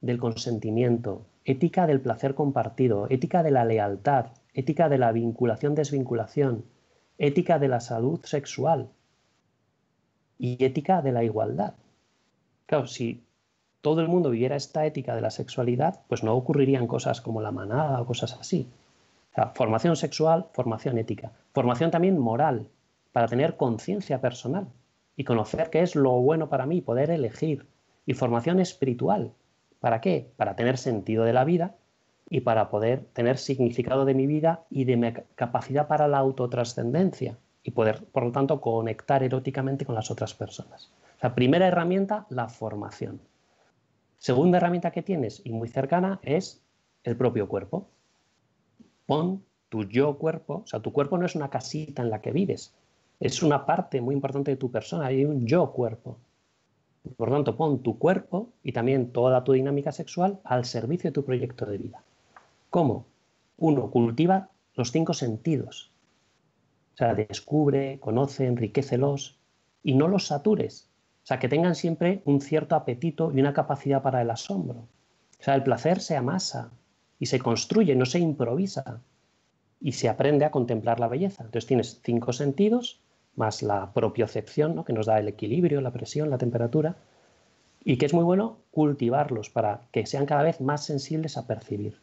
[0.00, 6.64] del consentimiento, ética del placer compartido, ética de la lealtad, ética de la vinculación-desvinculación,
[7.18, 8.90] ética de la salud sexual
[10.38, 11.74] y ética de la igualdad.
[12.66, 13.24] Claro, si
[13.80, 17.52] todo el mundo viviera esta ética de la sexualidad, pues no ocurrirían cosas como la
[17.52, 18.68] manada o cosas así.
[19.54, 21.32] formación sexual, formación ética.
[21.52, 22.66] Formación también moral,
[23.12, 24.66] para tener conciencia personal
[25.16, 27.66] y conocer qué es lo bueno para mí, poder elegir.
[28.06, 29.32] Y formación espiritual.
[29.80, 30.30] ¿Para qué?
[30.36, 31.76] Para tener sentido de la vida
[32.30, 37.36] y para poder tener significado de mi vida y de mi capacidad para la autotrascendencia
[37.62, 40.90] y poder, por lo tanto, conectar eróticamente con las otras personas.
[41.16, 43.20] O sea, primera herramienta, la formación.
[44.18, 46.62] Segunda herramienta que tienes y muy cercana es
[47.04, 47.88] el propio cuerpo.
[49.06, 52.32] Pon tu yo cuerpo, o sea, tu cuerpo no es una casita en la que
[52.32, 52.74] vives,
[53.20, 56.18] es una parte muy importante de tu persona, hay un yo cuerpo.
[57.16, 61.24] Por tanto, pon tu cuerpo y también toda tu dinámica sexual al servicio de tu
[61.24, 62.02] proyecto de vida.
[62.70, 63.06] ¿Cómo?
[63.56, 65.90] Uno, cultiva los cinco sentidos.
[66.98, 69.38] O sea, descubre, conoce, enriquecelos
[69.84, 70.90] y no los satures.
[71.22, 74.80] O sea, que tengan siempre un cierto apetito y una capacidad para el asombro.
[75.38, 76.72] O sea, el placer se amasa
[77.20, 79.00] y se construye, no se improvisa.
[79.80, 81.44] Y se aprende a contemplar la belleza.
[81.44, 83.00] Entonces tienes cinco sentidos
[83.36, 84.84] más la propiocepción, ¿no?
[84.84, 86.96] que nos da el equilibrio, la presión, la temperatura,
[87.84, 92.00] y que es muy bueno cultivarlos para que sean cada vez más sensibles a percibir.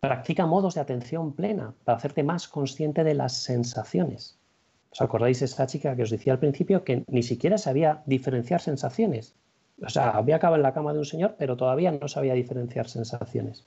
[0.00, 4.38] Practica modos de atención plena para hacerte más consciente de las sensaciones.
[4.90, 8.60] ¿Os acordáis de esta chica que os decía al principio que ni siquiera sabía diferenciar
[8.62, 9.34] sensaciones?
[9.84, 12.88] O sea, había acabado en la cama de un señor, pero todavía no sabía diferenciar
[12.88, 13.66] sensaciones.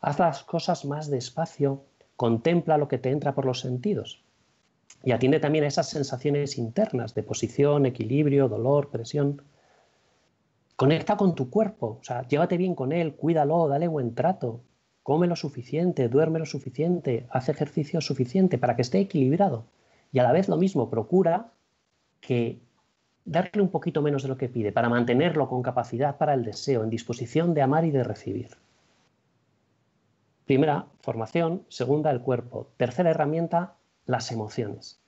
[0.00, 1.84] Haz las cosas más despacio,
[2.16, 4.22] contempla lo que te entra por los sentidos
[5.04, 9.42] y atiende también a esas sensaciones internas de posición, equilibrio, dolor, presión.
[10.76, 14.60] Conecta con tu cuerpo, o sea, llévate bien con él, cuídalo, dale buen trato,
[15.08, 19.64] come lo suficiente, duerme lo suficiente, haz ejercicio suficiente para que esté equilibrado.
[20.12, 21.54] Y a la vez lo mismo, procura
[22.20, 22.60] que
[23.24, 26.84] darle un poquito menos de lo que pide para mantenerlo con capacidad para el deseo,
[26.84, 28.50] en disposición de amar y de recibir.
[30.44, 31.64] Primera, formación.
[31.70, 32.68] Segunda, el cuerpo.
[32.76, 35.00] Tercera herramienta, las emociones.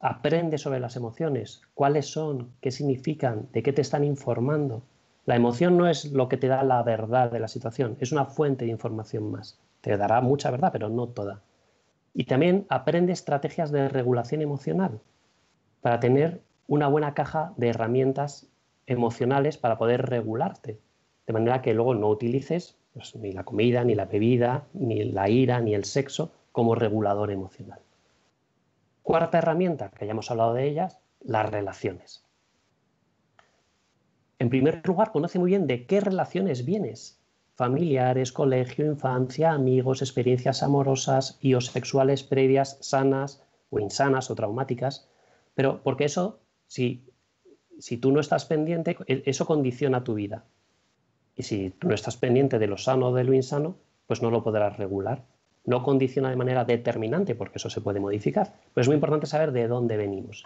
[0.00, 4.84] Aprende sobre las emociones, cuáles son, qué significan, de qué te están informando.
[5.24, 8.24] La emoción no es lo que te da la verdad de la situación, es una
[8.24, 9.58] fuente de información más.
[9.80, 11.42] Te dará mucha verdad, pero no toda.
[12.14, 15.00] Y también aprende estrategias de regulación emocional
[15.80, 18.48] para tener una buena caja de herramientas
[18.86, 20.78] emocionales para poder regularte,
[21.26, 25.28] de manera que luego no utilices pues, ni la comida, ni la bebida, ni la
[25.28, 27.80] ira, ni el sexo como regulador emocional.
[29.02, 32.24] Cuarta herramienta, que ya hemos hablado de ellas, las relaciones.
[34.42, 37.22] En primer lugar, conoce muy bien de qué relaciones vienes.
[37.54, 45.08] Familiares, colegio, infancia, amigos, experiencias amorosas y o sexuales previas, sanas o insanas o traumáticas.
[45.54, 47.06] Pero porque eso, si,
[47.78, 50.44] si tú no estás pendiente, e, eso condiciona tu vida.
[51.36, 53.76] Y si tú no estás pendiente de lo sano o de lo insano,
[54.08, 55.22] pues no lo podrás regular
[55.64, 59.52] no condiciona de manera determinante, porque eso se puede modificar, pero es muy importante saber
[59.52, 60.44] de dónde venimos.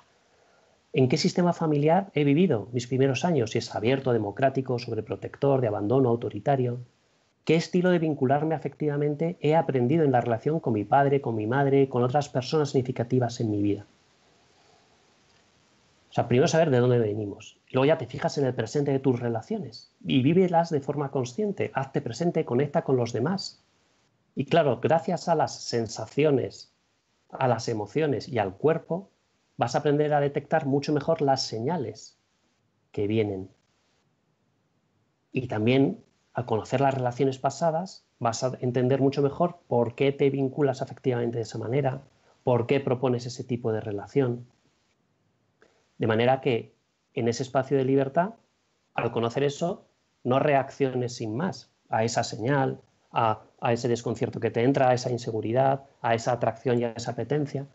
[0.93, 3.51] ¿En qué sistema familiar he vivido mis primeros años?
[3.51, 6.81] Si es abierto, democrático, sobreprotector, de abandono, autoritario.
[7.45, 11.47] ¿Qué estilo de vincularme afectivamente he aprendido en la relación con mi padre, con mi
[11.47, 13.87] madre, con otras personas significativas en mi vida?
[16.11, 17.59] O sea, primero saber de dónde venimos.
[17.71, 21.71] Luego ya te fijas en el presente de tus relaciones y vívelas de forma consciente.
[21.75, 23.63] Hazte presente, conecta con los demás.
[24.35, 26.73] Y claro, gracias a las sensaciones,
[27.31, 29.11] a las emociones y al cuerpo,
[29.57, 32.19] vas a aprender a detectar mucho mejor las señales
[32.93, 33.51] que vienen.
[35.33, 40.31] Y también, al conocer las relaciones pasadas, vas a entender mucho mejor por qué te
[40.31, 42.03] vinculas afectivamente de esa manera,
[42.45, 44.47] por qué propones ese tipo de relación.
[45.99, 46.75] De manera que
[47.15, 48.35] en ese espacio de libertad,
[48.95, 49.87] al conocer eso,
[50.25, 52.81] no reacciones sin más a esa señal,
[53.13, 57.13] a, ese desconcierto que te entra, a esa inseguridad, a esa atracción y a esa
[57.13, 57.67] apetencia,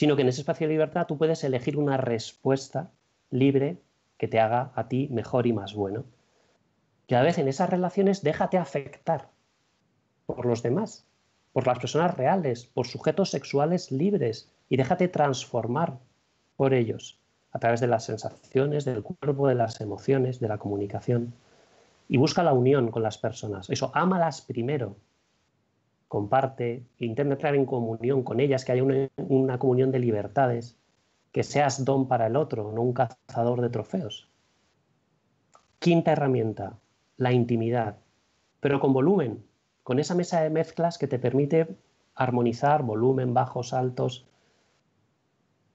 [0.00, 2.90] sino que en ese espacio de libertad tú puedes elegir una respuesta
[3.28, 3.76] libre
[4.16, 6.06] que te haga a ti mejor y más bueno.
[7.06, 9.28] Y a veces en esas relaciones déjate afectar
[10.24, 11.04] por los demás,
[11.52, 15.98] por las personas reales, por sujetos sexuales libres y déjate transformar
[16.56, 17.18] por ellos
[17.52, 21.34] a través de las sensaciones, del cuerpo, de las emociones, de la comunicación
[22.08, 23.68] y busca la unión con las personas.
[23.68, 24.96] Eso, ámalas primero.
[26.10, 30.76] Comparte, intenta entrar en comunión con ellas, que haya una, comunión de libertades,
[31.30, 34.28] que seas don para el otro, no un cazador de trofeos.
[35.78, 36.80] Quinta herramienta,
[37.16, 37.98] la intimidad,
[38.58, 39.44] pero con volumen,
[39.84, 41.76] con esa mesa de mezclas que te permite
[42.16, 44.26] armonizar volumen, bajos, altos,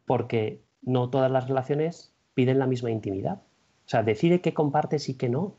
[0.05, 3.41] porque no todas las relaciones piden la misma intimidad.
[3.85, 5.55] O sea, decide qué compartes y qué no.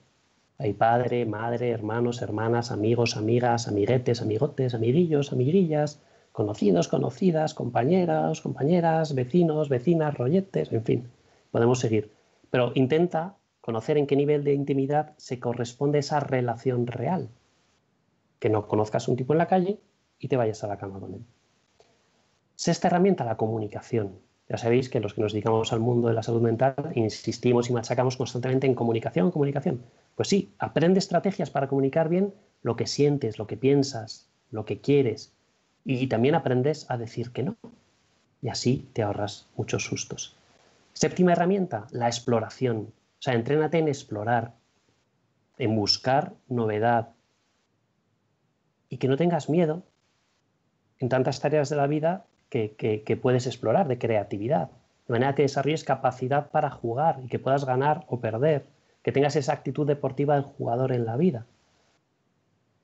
[0.59, 6.01] Hay padre, madre, hermanos, hermanas, amigos, amigas, amiguetes, amigotes, amiguillos, amiguillas,
[6.33, 11.11] conocidos, conocidas, compañeros, compañeras, vecinos, vecinas, rolletes, en fin,
[11.51, 12.11] podemos seguir.
[12.51, 17.29] Pero intenta conocer en qué nivel de intimidad se corresponde esa relación real.
[18.38, 19.79] Que no conozcas un tipo en la calle
[20.19, 21.25] y te vayas a la cama con él.
[22.55, 24.19] Sexta herramienta, la comunicación.
[24.49, 27.73] Ya sabéis que los que nos dedicamos al mundo de la salud mental insistimos y
[27.73, 29.83] machacamos constantemente en comunicación, comunicación.
[30.15, 32.33] Pues sí, aprende estrategias para comunicar bien
[32.63, 35.33] lo que sientes, lo que piensas, lo que quieres.
[35.85, 37.57] Y también aprendes a decir que no.
[38.41, 40.37] Y así te ahorras muchos sustos.
[40.93, 42.93] Séptima herramienta, la exploración.
[43.19, 44.55] O sea, entrénate en explorar,
[45.59, 47.11] en buscar novedad.
[48.89, 49.83] Y que no tengas miedo
[51.01, 54.71] en tantas tareas de la vida que, puedes explorar, de creatividad.
[55.07, 58.65] De manera que desarrolles capacidad para jugar y que puedas ganar o perder
[59.03, 61.47] que tengas esa actitud deportiva del jugador en la vida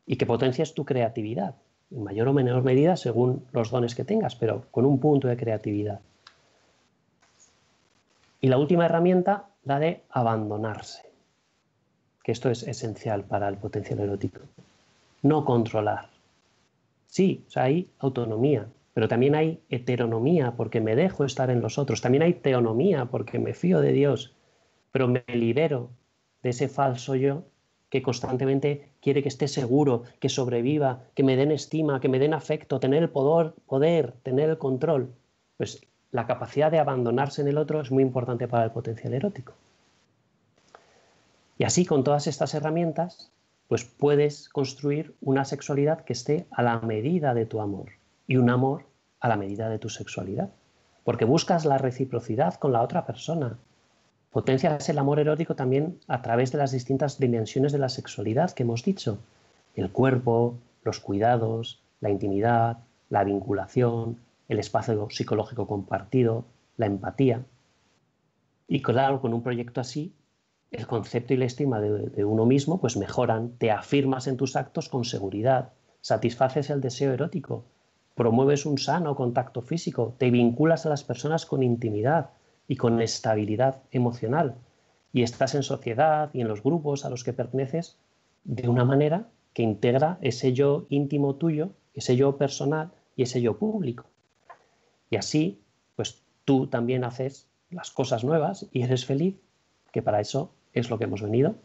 [0.07, 1.57] y que potencies tu creatividad,
[1.91, 5.37] en mayor o menor medida según los dones que tengas, pero con un punto de
[5.37, 6.01] creatividad.
[8.41, 11.03] Y la última herramienta, la de abandonarse,
[12.23, 14.41] que esto es esencial para el potencial erótico.
[15.23, 16.09] No controlar.
[17.07, 22.01] Sí, hay autonomía, pero también hay heteronomía porque me dejo estar en los otros.
[22.01, 24.35] También hay teonomía porque me fío de Dios,
[24.91, 25.91] pero me libero
[26.43, 27.45] de ese falso yo
[27.89, 32.33] que constantemente quiere que esté seguro, que sobreviva, que me den estima, que me den
[32.33, 35.13] afecto, tener el poder, poder, tener el control.
[35.59, 39.53] Pues la capacidad de abandonarse en el otro es muy importante para el potencial erótico.
[41.59, 43.31] Y así con todas estas herramientas,
[43.69, 47.91] pues puedes construir una sexualidad que esté a la medida de tu amor
[48.33, 48.87] y un amor
[49.21, 50.49] a la medida de tu sexualidad.
[51.05, 53.59] Porque buscas la reciprocidad con la otra persona,
[54.31, 58.63] Potencias el amor erótico también a través de las distintas dimensiones de la sexualidad que
[58.63, 59.19] hemos dicho.
[59.75, 62.79] El cuerpo, los cuidados, la intimidad,
[63.11, 64.17] la vinculación,
[64.49, 66.47] el espacio psicológico compartido,
[66.79, 67.45] la empatía.
[68.67, 70.15] Y claro, con un proyecto así,
[70.71, 74.89] el concepto y la estima de, uno mismo pues mejoran, te afirmas en tus actos
[74.89, 77.67] con seguridad, satisfaces el deseo erótico,
[78.15, 82.31] promueves un sano contacto físico, te vinculas a las personas con intimidad,
[82.69, 84.57] y con estabilidad emocional.
[85.13, 87.99] Y estás en sociedad y en los grupos a los que perteneces
[88.45, 93.59] de una manera que integra ese yo íntimo tuyo, ese yo personal y ese yo
[93.59, 94.07] público.
[95.11, 95.61] Y así,
[95.97, 99.37] pues tú también haces las cosas nuevas y eres feliz,
[99.93, 101.57] que para eso es lo que hemos venido.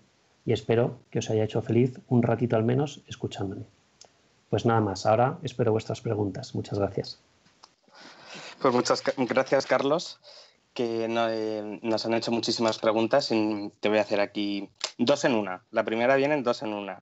[0.45, 3.76] Y espero que os haya hecho feliz un ratito al menos escuchándome.
[4.49, 6.55] Pues nada más, ahora espero vuestras preguntas.
[6.55, 7.19] Muchas gracias.
[8.61, 10.19] Pues muchas gracias, Carlos
[10.77, 15.33] que eh, nos han hecho muchísimas preguntas y te voy a hacer aquí dos en
[15.33, 15.65] una.
[15.71, 17.01] La primera viene en dos en una.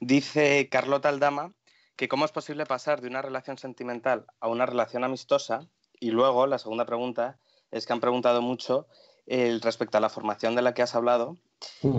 [0.00, 1.52] Dice Carlota Aldama
[1.96, 5.68] que cómo es posible pasar de una relación sentimental a una relación amistosa
[6.00, 7.38] y luego la segunda pregunta
[7.70, 8.86] es que han preguntado mucho
[9.26, 11.36] el, respecto a la formación de la que has hablado,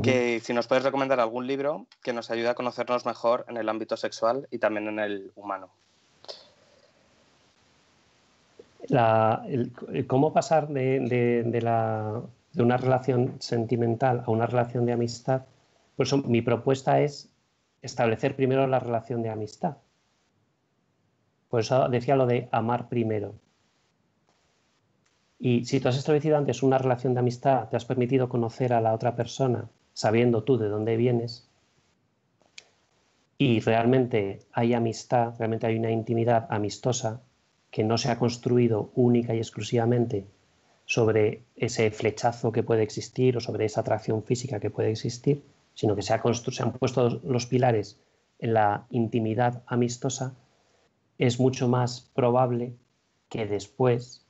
[0.04, 3.70] que si nos puedes recomendar algún libro que nos ayude a conocernos mejor en el
[3.70, 5.72] ámbito sexual y también en el humano
[10.08, 12.24] cómo pasar de,
[12.58, 15.44] una relación sentimental a una relación de amistad,
[15.96, 17.30] pues mi propuesta es
[17.82, 19.78] establecer primero la relación de amistad.
[21.50, 23.36] Por eso decía lo de amar primero.
[25.40, 28.82] Y si tú has establecido antes una relación de amistad, te has permitido conocer a
[28.82, 31.48] la otra persona, sabiendo tú de dónde vienes,
[33.38, 37.22] y realmente hay amistad, realmente hay una intimidad amistosa,
[37.70, 40.26] que no se ha construido única y exclusivamente
[40.86, 45.44] sobre ese flechazo que puede existir o sobre esa atracción física que puede existir,
[45.76, 46.18] sino que se,
[46.52, 48.00] se han puesto los pilares
[48.40, 50.34] en la intimidad amistosa,
[51.18, 52.74] es mucho más probable
[53.30, 54.26] que después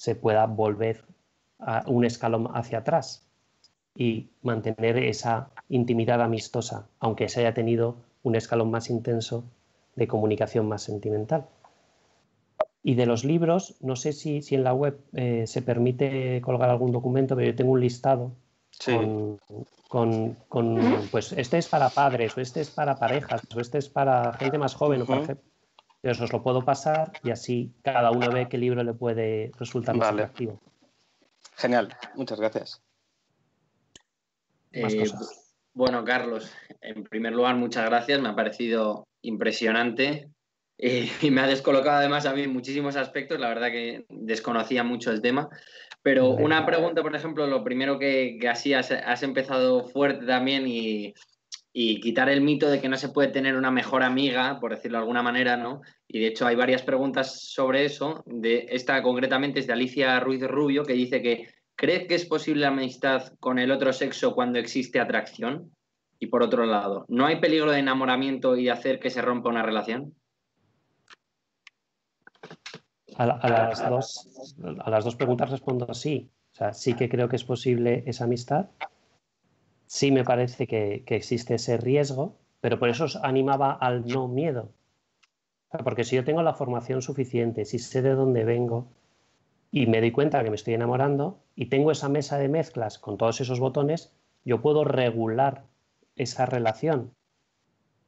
[0.00, 1.04] se pueda volver
[1.58, 3.28] a un escalón hacia atrás
[3.94, 9.44] y mantener esa intimidad amistosa, aunque se haya tenido un escalón más intenso
[9.96, 11.44] de comunicación más sentimental.
[12.82, 16.70] Y de los libros, no sé si, si en la web eh, se permite colgar
[16.70, 18.32] algún documento, pero yo tengo un listado
[19.90, 20.38] con,
[21.10, 24.56] pues este es para padres, o este es para parejas, o este es para gente
[24.56, 25.26] más joven, o para
[26.02, 26.08] gente...
[26.08, 29.96] Entonces os lo puedo pasar y así cada uno ve qué libro le puede resultar
[29.96, 30.60] más atractivo.
[31.56, 32.82] Genial, muchas gracias.
[34.72, 35.04] Eh,
[35.74, 38.20] bueno, Carlos, en primer lugar, muchas gracias.
[38.20, 40.30] Me ha parecido impresionante
[40.78, 43.38] eh, y me ha descolocado además a mí en muchísimos aspectos.
[43.38, 45.48] La verdad que desconocía mucho el tema.
[46.02, 51.12] Pero una pregunta, por ejemplo, lo primero que, así has, empezado fuerte también y,
[51.72, 55.02] quitar el mito de que no se puede tener una mejor amiga, por decirlo de
[55.02, 55.82] alguna manera, ¿no?
[56.08, 58.24] Y de hecho hay varias preguntas sobre eso.
[58.26, 61.46] De, esta concretamente es de Alicia Ruiz Rubio, que dice que
[61.76, 65.70] ¿crees que es posible la amistad con el otro sexo cuando existe atracción?
[66.18, 69.48] Y por otro lado, ¿no hay peligro de enamoramiento y de hacer que se rompa
[69.48, 70.14] una relación?
[73.16, 76.30] A, las dos, a las dos preguntas respondo sí.
[76.52, 78.66] O sea, sí que creo que es posible esa amistad.
[79.92, 84.70] Sí me parece que, existe ese riesgo, pero por eso os animaba al no miedo.
[85.82, 88.86] porque si yo tengo la formación suficiente, si sé de dónde vengo
[89.72, 93.18] y me doy cuenta que me estoy enamorando y tengo esa mesa de mezclas con
[93.18, 94.14] todos esos botones,
[94.44, 95.64] yo puedo regular
[96.14, 97.12] esa relación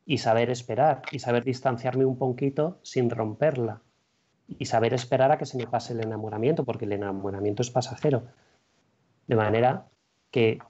[0.06, 3.82] y saber esperar y saber distanciarme un poquito sin romperla
[4.46, 8.22] y saber esperar a que se me pase el enamoramiento, porque el enamoramiento es pasajero.
[9.26, 9.88] De manera
[10.30, 10.60] que,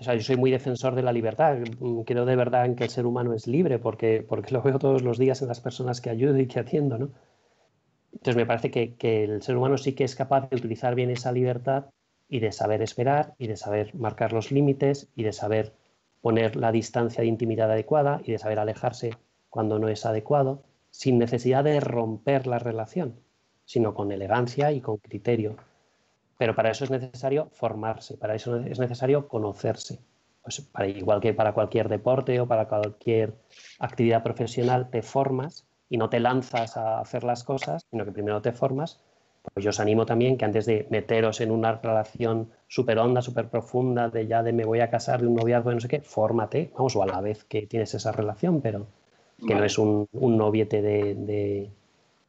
[0.00, 1.58] o sea, yo soy muy defensor de la libertad,
[2.06, 5.02] creo de verdad en que el ser humano es libre, porque, porque lo veo todos
[5.02, 7.10] los días en las personas que ayudo y que atiendo, ¿no?
[8.12, 11.10] Entonces me parece que, que el ser humano sí que es capaz de utilizar bien
[11.10, 11.90] esa libertad
[12.30, 15.74] y de saber esperar y de saber marcar los límites y de saber
[16.22, 19.10] poner la distancia de intimidad adecuada y de saber alejarse
[19.50, 23.20] cuando no es adecuado sin necesidad de romper la relación,
[23.66, 25.56] sino con elegancia y con criterio.
[26.40, 29.98] Pero para eso es necesario formarse, para eso es necesario conocerse.
[30.40, 33.34] Pues para, igual que para cualquier deporte o para cualquier
[33.78, 38.40] actividad profesional, te formas y no te lanzas a hacer las cosas, sino que primero
[38.40, 39.02] te formas.
[39.52, 43.50] Pues yo os animo también que antes de meteros en una relación súper honda, súper
[43.50, 46.00] profunda, de ya de me voy a casar, de un noviazgo, de no sé qué,
[46.00, 48.86] fórmate, vamos, o a la vez que tienes esa relación, pero
[49.46, 51.68] que no es un, un noviete de,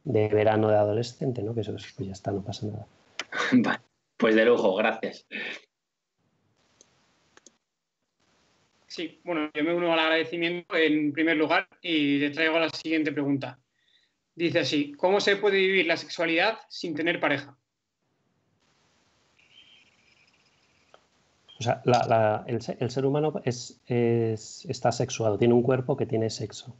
[0.04, 1.54] verano de adolescente, ¿no?
[1.54, 2.86] Que eso pues ya está, no pasa nada.
[3.52, 3.80] Vale,
[4.22, 5.26] pues de lujo, gracias.
[8.86, 13.10] Sí, bueno, yo me uno al agradecimiento en primer lugar y te traigo la siguiente
[13.10, 13.58] pregunta.
[14.36, 17.56] Dice así, ¿cómo se puede vivir la sexualidad sin tener pareja?
[21.58, 21.82] O sea,
[22.46, 26.76] el, ser humano es, está sexuado, tiene un cuerpo que tiene sexo.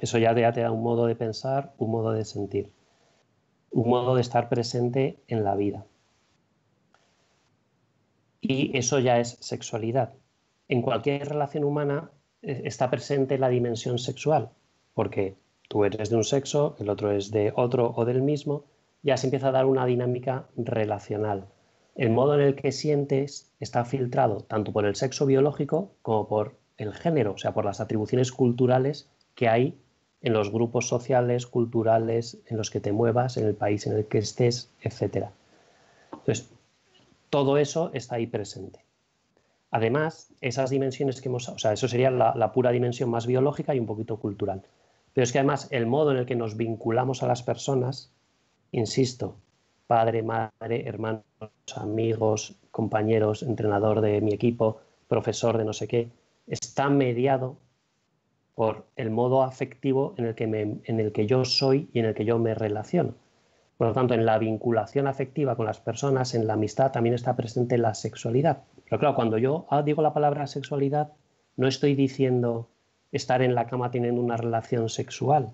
[0.00, 2.72] Eso ya te, da un modo de pensar, un modo de sentir,
[3.72, 5.84] un modo de estar presente en la vida.
[8.48, 10.14] Y eso ya es sexualidad.
[10.68, 12.10] En cualquier relación humana
[12.42, 14.50] eh, está presente la dimensión sexual,
[14.94, 15.34] porque
[15.68, 18.64] tú eres de un sexo, el otro es de otro o del mismo,
[19.02, 21.46] ya se empieza a dar una dinámica relacional.
[21.96, 26.54] El modo en el que sientes está filtrado tanto por el sexo biológico como por
[26.76, 29.78] el género, o sea, por las atribuciones culturales que hay
[30.22, 34.06] en los grupos sociales, culturales en los que te muevas, en el país en el
[34.06, 35.28] que estés, etc.
[36.12, 36.50] Entonces,
[37.36, 38.86] todo eso está ahí presente.
[39.70, 43.78] Además, esas dimensiones que hemos, o sea, eso sería la, pura dimensión más biológica y
[43.78, 44.62] un poquito cultural.
[45.12, 48.10] Pero es que además el modo en el que nos vinculamos a las personas,
[48.72, 49.36] insisto,
[49.86, 51.24] padre, madre, hermanos,
[51.74, 56.08] amigos, compañeros, entrenador de mi equipo, profesor de no sé qué,
[56.46, 57.58] está mediado
[58.54, 62.14] por el modo afectivo en el, que en el que yo soy y en el
[62.14, 63.12] que yo me relaciono.
[63.76, 67.36] Por lo tanto, en la vinculación afectiva con las personas, en la amistad, también está
[67.36, 68.62] presente la sexualidad.
[68.84, 71.12] Pero claro, cuando yo ah, digo la palabra sexualidad,
[71.56, 72.68] no estoy diciendo
[73.12, 75.52] estar en la cama teniendo una relación sexual.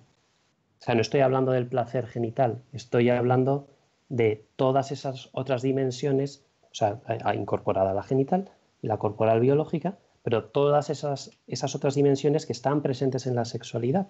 [0.79, 3.67] O sea, no estoy hablando del placer genital, estoy hablando
[4.09, 6.99] de todas esas otras dimensiones, o sea,
[7.33, 8.49] incorporada la genital
[8.83, 14.07] la corporal biológica, pero todas esas, esas otras dimensiones que están presentes en la sexualidad.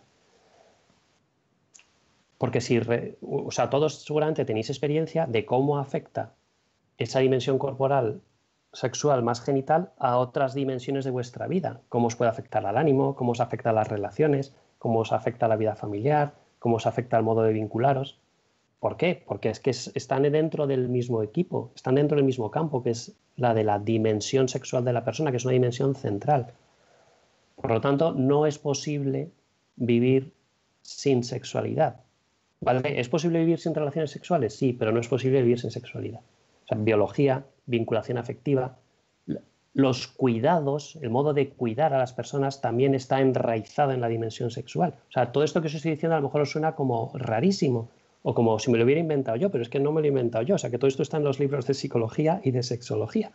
[2.44, 2.78] Porque si,
[3.22, 6.34] o sea, todos seguramente tenéis experiencia de cómo afecta
[6.98, 8.20] esa dimensión corporal
[8.74, 11.80] sexual más genital a otras dimensiones de vuestra vida.
[11.88, 15.46] Cómo os puede afectar al ánimo, cómo os afecta a las relaciones, cómo os afecta
[15.46, 18.20] a la vida familiar, cómo os afecta al modo de vincularos.
[18.82, 19.24] ¿Por qué?
[19.26, 23.14] Porque es que están dentro del mismo equipo, están dentro del mismo campo, que es
[23.38, 26.52] la de la dimensión sexual de la persona, que es una dimensión central.
[27.56, 29.32] Por lo tanto, no es posible
[29.78, 30.34] vivir
[30.82, 32.04] sin sexualidad.
[32.64, 33.00] ¿Vale?
[33.00, 34.56] ¿Es posible vivir sin relaciones sexuales?
[34.56, 36.22] Sí, pero no es posible vivir sin sexualidad.
[36.64, 38.78] O sea, biología, vinculación afectiva,
[39.74, 44.52] los cuidados, el modo de cuidar a las personas también está enraizado en la dimensión
[44.52, 44.94] sexual.
[45.10, 47.90] O sea, todo esto que os estoy diciendo a lo mejor os suena como rarísimo
[48.22, 50.10] o como si me lo hubiera inventado yo, pero es que no me lo he
[50.10, 50.56] inventado yo.
[50.56, 53.32] O sea, que todo esto está en los libros de psicología y de sexología.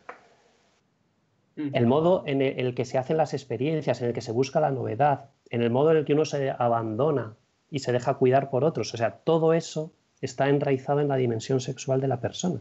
[1.57, 4.71] El modo en el que se hacen las experiencias, en el que se busca la
[4.71, 7.35] novedad, en el modo en el que uno se abandona
[7.71, 11.61] y se deja cuidar por otros, o sea, todo eso está enraizado en la dimensión
[11.61, 12.61] sexual de la persona.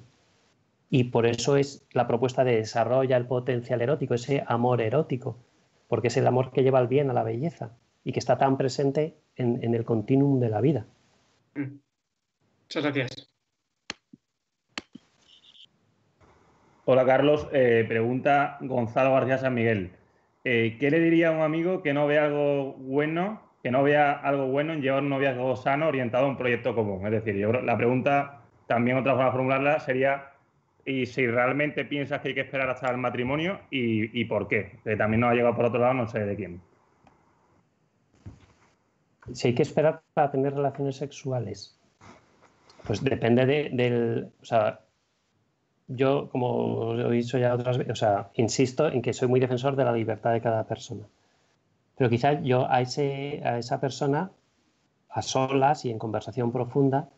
[0.89, 5.38] Y por eso es la propuesta de desarrolla el potencial erótico, ese amor erótico,
[5.88, 7.72] porque es el amor que lleva al bien, a la belleza,
[8.03, 10.86] y que está tan presente en, el continuum de la vida.
[11.55, 11.80] Mm.
[12.64, 13.34] Muchas gracias.
[16.86, 19.91] Hola Carlos, eh, pregunta Gonzalo García San Miguel.
[20.45, 24.12] Eh, ¿Qué le diría a un amigo que no vea algo bueno, que no vea
[24.14, 27.05] algo bueno en llevar un noviazgo sano orientado a un proyecto común?
[27.05, 30.32] Es decir, yo la pregunta, también otra forma de formularla sería
[30.88, 34.80] y si realmente piensas que hay que esperar hasta el matrimonio y, por qué.
[34.86, 36.62] Que también nos ha llegado por otro lado, no sé de quién.
[39.34, 41.78] Si hay que esperar para tener relaciones sexuales,
[42.86, 44.30] pues depende de, del.
[44.41, 44.80] O sea,
[45.88, 49.76] yo, como he dicho ya otras veces, o sea, insisto en que soy muy defensor
[49.76, 51.03] de la libertad de cada persona.
[51.97, 54.31] Pero quizás yo a, ese, a esa persona,
[55.09, 57.09] a solas y en conversación profunda,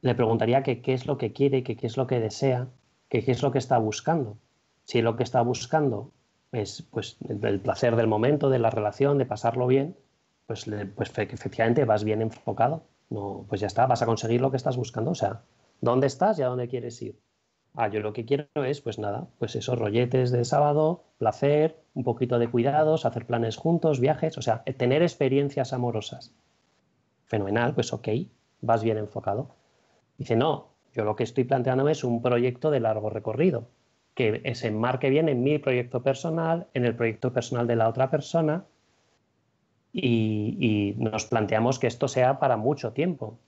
[0.00, 2.68] le preguntaría que qué es lo que quiere, que qué es lo que desea,
[3.08, 4.38] que qué es lo que está buscando.
[4.84, 6.12] Si lo que está buscando
[6.52, 9.96] es pues, el placer del momento, de la relación, de pasarlo bien,
[10.46, 12.84] pues, pues efectivamente vas bien enfocado.
[13.10, 15.10] No, pues ya está, vas a conseguir lo que estás buscando.
[15.10, 15.42] O sea,
[15.80, 17.18] ¿dónde estás y a dónde quieres ir?
[17.74, 22.02] Ah, yo lo que quiero es, pues nada, pues esos rolletes de sábado, placer, un
[22.02, 26.34] poquito de cuidados, hacer planes juntos, viajes, o sea, tener experiencias amorosas.
[27.26, 28.08] Fenomenal, pues ok,
[28.62, 29.54] vas bien enfocado.
[30.16, 33.68] Dice, no, yo lo que estoy planteando es un proyecto de largo recorrido,
[34.14, 38.10] que se enmarque bien en mi proyecto personal, en el proyecto personal de la otra
[38.10, 38.64] persona,
[39.92, 43.38] y, nos planteamos que esto sea para mucho tiempo.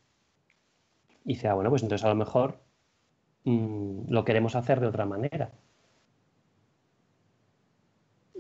[1.25, 2.59] Y dice, ah, bueno, pues entonces a lo mejor
[3.45, 5.51] mm, lo queremos hacer de otra manera.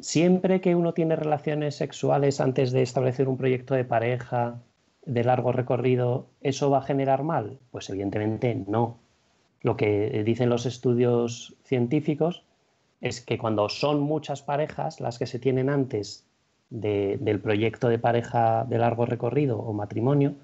[0.00, 4.60] Siempre que uno tiene relaciones sexuales antes de establecer un proyecto de pareja,
[5.04, 7.58] de largo recorrido, ¿eso va a generar mal?
[7.70, 8.98] Pues evidentemente no.
[9.62, 12.44] Lo que dicen los estudios científicos
[13.00, 16.26] es que cuando son muchas parejas las que se tienen antes
[16.70, 20.34] del proyecto de pareja de largo recorrido o matrimonio,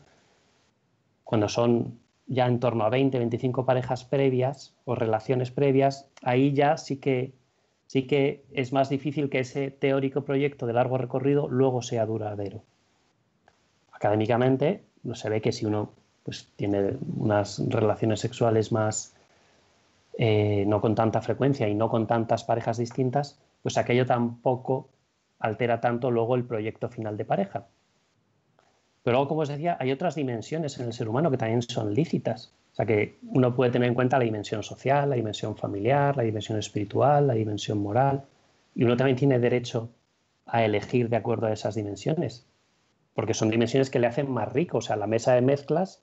[1.24, 6.76] cuando son ya en torno a 20, 25 parejas previas o relaciones previas, ahí ya
[6.76, 7.32] sí que,
[7.86, 12.62] sí que es más difícil que ese teórico proyecto de largo recorrido luego sea duradero
[13.96, 15.90] académicamente no se ve que si uno
[16.22, 19.14] pues, tiene unas relaciones sexuales más
[20.18, 24.88] eh, no con tanta frecuencia y no con tantas parejas distintas, pues aquello tampoco
[25.38, 27.66] altera tanto luego el proyecto final de pareja.
[29.06, 32.52] Pero como os decía, hay otras dimensiones en el ser humano que también son lícitas.
[32.72, 36.24] O sea que uno puede tener en cuenta la dimensión social, la dimensión familiar, la
[36.24, 38.24] dimensión espiritual, la dimensión moral.
[38.74, 39.90] Y uno también tiene derecho
[40.44, 42.46] a elegir de acuerdo a esas dimensiones
[43.14, 44.78] porque son dimensiones que le hacen más rico.
[44.78, 46.02] O sea, la mesa de mezclas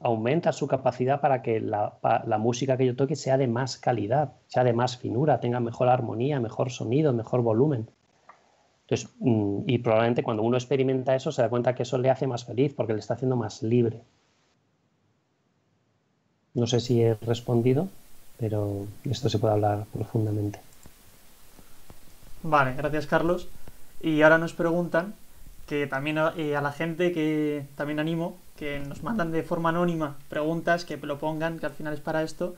[0.00, 1.98] aumenta su capacidad para que la,
[2.38, 6.40] música que yo toque sea de más calidad, sea de más finura, tenga mejor armonía,
[6.40, 7.88] mejor sonido, mejor volumen.
[8.88, 12.26] Entonces, mm, y probablemente cuando uno experimenta eso se da cuenta que eso le hace
[12.26, 14.00] más feliz porque le está haciendo más libre.
[16.54, 17.88] No sé si he respondido,
[18.38, 20.58] pero esto se puede hablar profundamente.
[22.42, 23.48] Vale, gracias Carlos.
[24.00, 25.14] Y ahora nos preguntan
[25.66, 30.16] que también eh, a la gente que también animo, que nos mandan de forma anónima
[30.30, 32.54] preguntas, que lo pongan, que al final es para esto.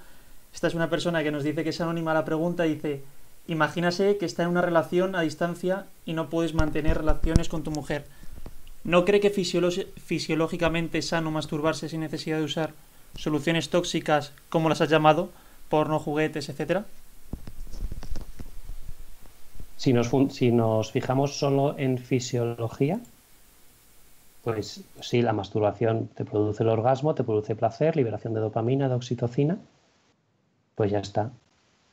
[0.55, 3.03] Esta es una persona que nos dice que es anónima la pregunta, dice,
[3.51, 7.73] imagínase que está en una relación a distancia y no puedes mantener relaciones con tu
[7.73, 8.07] mujer.
[8.85, 12.73] ¿No cree que fisiológicamente es sano masturbarse sin necesidad de usar
[13.17, 15.31] soluciones tóxicas, como las has llamado,
[15.69, 16.87] porno, juguetes, etcétera?
[19.77, 23.01] Si nos, fijamos solo en fisiología,
[24.45, 28.95] pues sí, la masturbación te produce el orgasmo, te produce placer, liberación de dopamina, de
[28.95, 29.59] oxitocina,
[30.77, 31.33] pues ya está.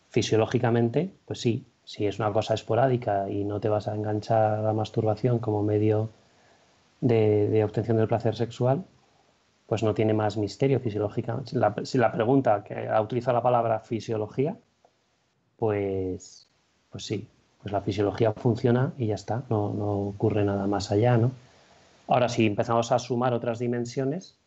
[0.10, 4.62] Fisiológicamente, pues sí, si es una cosa esporádica y no te vas a enganchar a
[4.62, 6.10] la masturbación como medio
[7.02, 8.84] de, obtención del placer sexual,
[9.68, 11.52] pues no tiene más misterio fisiológicamente.
[11.84, 14.58] Si la, pregunta que ha utilizado la palabra fisiología,
[15.58, 16.48] pues,
[16.90, 17.28] pues sí,
[17.62, 19.66] pues la fisiología funciona y ya está, no,
[20.10, 21.32] ocurre nada más allá, ¿no?
[22.08, 24.38] Ahora, si empezamos a sumar otras dimensiones,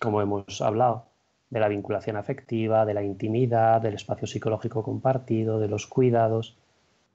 [0.00, 1.06] como hemos hablado,
[1.50, 6.56] de la vinculación afectiva, de la intimidad, del espacio psicológico compartido, de los cuidados,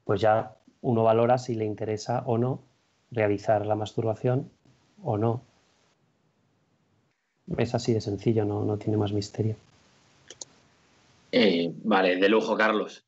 [0.05, 2.61] pues ya uno valora si le interesa o no
[3.11, 4.49] realizar la masturbación
[5.03, 5.41] o no.
[7.57, 9.55] Es así de sencillo, no, no tiene más misterio.
[11.32, 13.05] Eh, vale, de lujo, Carlos.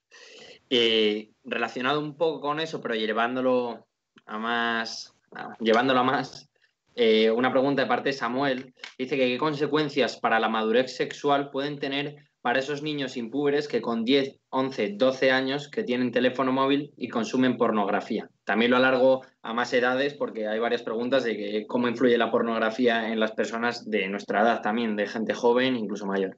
[0.69, 3.85] Eh, relacionado un poco con eso, pero llevándolo
[4.25, 5.13] a más,
[5.59, 6.49] llevándolo a más,
[6.95, 8.73] eh, una pregunta de parte de Samuel.
[8.97, 13.81] Dice que qué consecuencias para la madurez sexual pueden tener para esos niños impúberes que
[13.81, 18.29] con 10, 11, 12 años que tienen teléfono móvil y consumen pornografía.
[18.43, 22.29] También lo alargo a más edades porque hay varias preguntas de que, cómo influye la
[22.29, 26.35] pornografía en las personas de nuestra edad también, de gente joven, incluso mayor.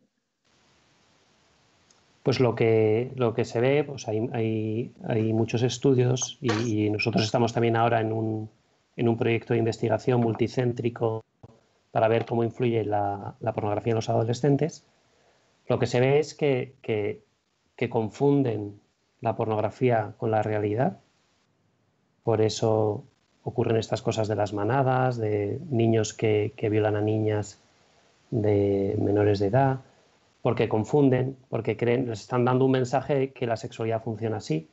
[2.21, 7.51] Pues lo que, lo que se ve, pues hay, hay, muchos estudios y, nosotros estamos
[7.51, 8.49] también ahora en un,
[8.95, 11.23] en un proyecto de investigación multicéntrico
[11.91, 14.85] para ver cómo influye la, pornografía en los adolescentes,
[15.67, 17.23] lo que se ve es que,
[17.89, 18.79] confunden
[19.21, 20.99] la pornografía con la realidad.
[22.23, 23.03] Por eso
[23.43, 27.61] ocurren estas cosas de las manadas, de niños que, violan a niñas
[28.31, 29.79] de menores de edad,
[30.41, 34.67] porque confunden, porque creen, les están dando un mensaje que la sexualidad funciona así,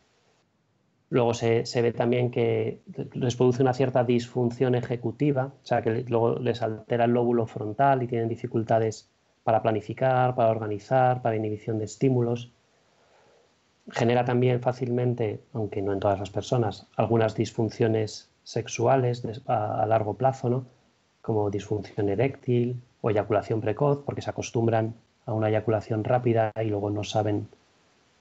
[1.12, 2.80] Luego se, ve también que
[3.12, 8.02] les produce una cierta disfunción ejecutiva, o sea, que luego les altera el lóbulo frontal
[8.02, 9.10] y tienen dificultades
[9.44, 12.50] para planificar, para organizar, para inhibición de estímulos.
[13.90, 20.48] Genera también fácilmente, aunque no en todas las personas, algunas disfunciones sexuales a, largo plazo,
[20.48, 20.64] ¿no?
[21.20, 24.94] como disfunción eréctil o eyaculación precoz, porque se acostumbran
[25.26, 27.48] a una eyaculación rápida y luego no saben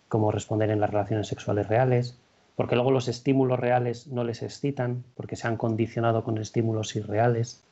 [0.10, 2.21] cómo responder en las relaciones sexuales reales
[2.62, 7.64] porque luego los estímulos reales no les excitan, porque se han condicionado con estímulos irreales.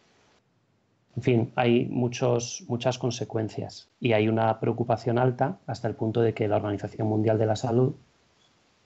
[1.15, 6.33] En fin, hay muchos, muchas consecuencias y hay una preocupación alta hasta el punto de
[6.33, 7.93] que la Organización Mundial de la Salud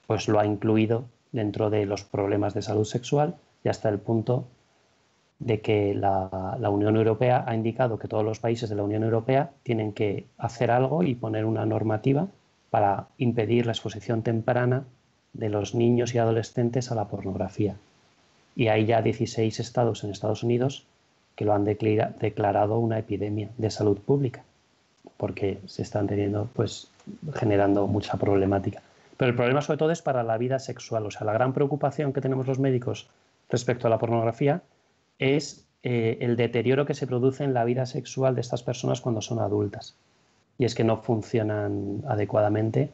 [0.06, 4.46] pues lo ha incluido dentro de los problemas de salud sexual y hasta el punto
[5.38, 9.04] de que la, la, Unión Europea ha indicado que todos los países de la Unión
[9.04, 12.28] Europea tienen que hacer algo y poner una normativa
[12.68, 14.84] para impedir la exposición temprana
[15.34, 17.76] de los niños y adolescentes a la pornografía.
[18.56, 20.86] Y hay ya 16 estados en Estados Unidos
[21.36, 24.44] que lo han declarado una epidemia de salud pública,
[25.16, 26.88] porque se están teniendo, pues,
[27.34, 28.82] generando mucha problemática.
[29.16, 31.06] Pero el problema sobre todo es para la vida sexual.
[31.06, 33.08] O sea, la gran preocupación que tenemos los médicos
[33.50, 34.62] respecto a la pornografía
[35.18, 39.20] es eh, el deterioro que se produce en la vida sexual de estas personas cuando
[39.20, 39.96] son adultas.
[40.58, 42.90] Y es que no funcionan adecuadamente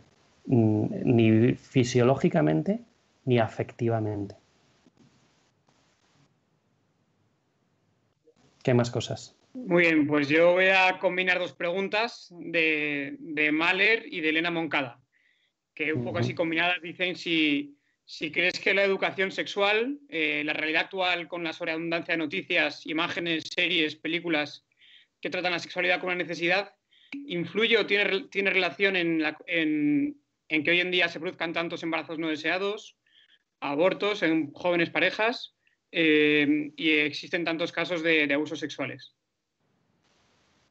[0.47, 2.81] ni fisiológicamente
[3.25, 4.37] ni afectivamente.
[8.63, 9.37] ¿Qué más cosas?
[9.53, 15.01] Muy bien, pues yo voy a combinar dos preguntas de, Mahler y de Elena Moncada,
[15.75, 17.77] que un poco así combinadas dicen si,
[18.33, 23.45] crees que la educación sexual, eh, la realidad actual con la sobreabundancia de noticias, imágenes,
[23.53, 24.65] series, películas
[25.21, 26.75] que tratan la sexualidad como una necesidad,
[27.13, 30.17] influye o tiene, tiene relación en, la, en,
[30.51, 32.97] en que hoy en día se produzcan tantos embarazos no deseados,
[33.61, 35.55] abortos en jóvenes parejas
[35.93, 39.15] eh, y existen tantos casos de, abusos sexuales.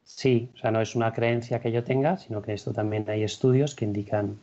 [0.04, 3.22] Sí, o sea, no es una creencia que yo tenga, sino que esto también hay
[3.22, 4.38] estudios que indican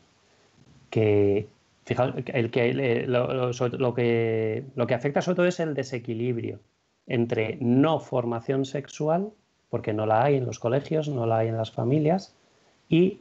[0.90, 1.48] que,
[1.86, 6.60] fijaos, lo, que, lo que afecta sobre todo es el desequilibrio
[7.06, 9.32] entre no formación sexual,
[9.70, 12.36] porque no la hay en los colegios, no la hay en las familias,
[12.90, 13.20] y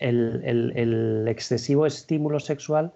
[0.00, 2.92] el, excesivo estímulo sexual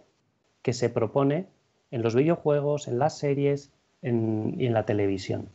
[0.63, 1.47] que se propone
[1.91, 3.71] en los videojuegos, en las series
[4.03, 5.49] y en la televisión.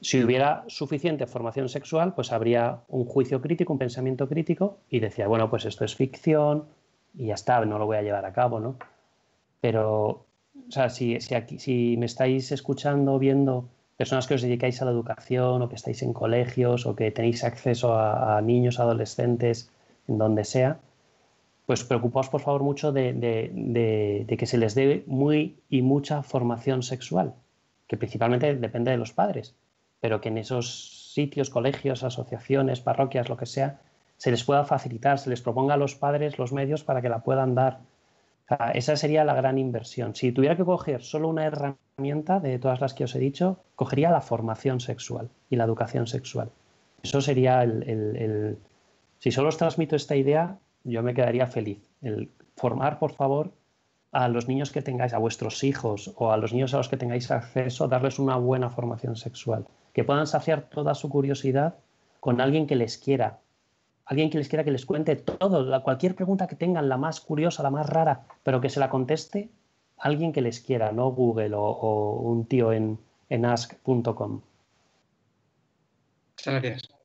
[0.00, 5.26] Si hubiera suficiente formación sexual, pues habría un juicio crítico, un pensamiento crítico y decía,
[5.26, 6.64] bueno, pues esto es ficción
[7.14, 8.76] y ya está, no lo voy a llevar a cabo, ¿no?
[9.60, 10.26] Pero,
[10.68, 14.90] o sea, si, aquí, si me estáis escuchando, viendo personas que os dedicáis a la
[14.90, 19.70] educación o que estáis en colegios o que tenéis acceso a niños, adolescentes
[20.08, 20.80] en donde sea,
[21.66, 27.34] pues preocupaos por favor mucho de, que se les dé muy y mucha formación sexual,
[27.88, 29.56] que principalmente depende de los padres,
[30.00, 33.80] pero que en esos sitios, colegios, asociaciones, parroquias, lo que sea,
[34.16, 37.18] se les pueda facilitar, se les proponga a los padres los medios para que la
[37.18, 37.80] puedan dar.
[38.74, 40.14] esa sería la gran inversión.
[40.14, 44.10] Si tuviera que coger solo una herramienta de todas las que os he dicho, cogería
[44.10, 46.50] la formación sexual y la educación sexual.
[47.02, 48.58] Eso sería el
[49.26, 51.82] si solo os transmito esta idea, yo me quedaría feliz.
[52.00, 53.50] El formar, por favor,
[54.12, 56.96] a los niños que tengáis, a vuestros hijos o a los niños a los que
[56.96, 61.74] tengáis acceso, darles una buena formación sexual, que puedan saciar toda su curiosidad
[62.20, 63.40] con alguien que les quiera,
[64.04, 67.64] alguien que les quiera que les cuente todo, cualquier pregunta que tengan, la más curiosa,
[67.64, 69.48] la más rara, pero que se la conteste
[69.98, 72.96] alguien que les quiera, no Google o, un tío en,
[73.28, 74.40] en ask.com.
[76.36, 76.95] Muchas gracias.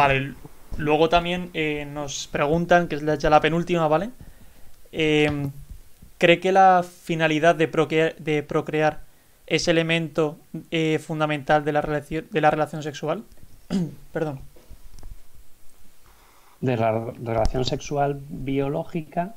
[0.00, 0.32] Vale,
[0.78, 4.08] luego también eh, nos preguntan, que es ya la penúltima, ¿vale?
[4.92, 5.50] Eh,
[6.16, 9.00] ¿Cree que la finalidad de procrear,
[9.46, 10.38] es elemento
[10.70, 13.24] eh, fundamental de la, relación, de la relación sexual?
[14.14, 14.40] Perdón.
[16.62, 19.34] De la relación sexual biológica,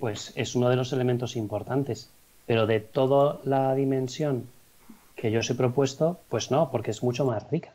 [0.00, 2.10] pues es uno de los elementos importantes.
[2.46, 4.48] Pero de toda la dimensión
[5.14, 7.72] que yo os he propuesto, pues no, porque es mucho más rica.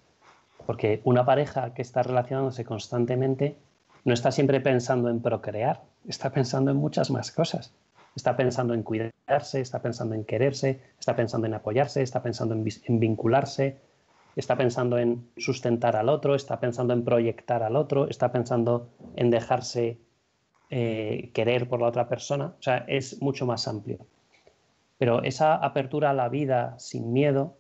[0.67, 3.55] Porque una pareja que está relacionándose constantemente
[4.03, 7.73] no está siempre pensando en procrear, está pensando en muchas más cosas.
[8.17, 12.99] Está pensando en cuidarse, está pensando en quererse, está pensando en apoyarse, está pensando en,
[12.99, 13.77] vincularse,
[14.35, 19.29] está pensando en sustentar al otro, está pensando en proyectar al otro, está pensando en
[19.29, 19.97] dejarse
[20.69, 22.55] eh, querer por la otra persona.
[22.59, 23.99] O sea, es mucho más amplio.
[24.97, 27.55] Pero esa apertura a la vida sin miedo,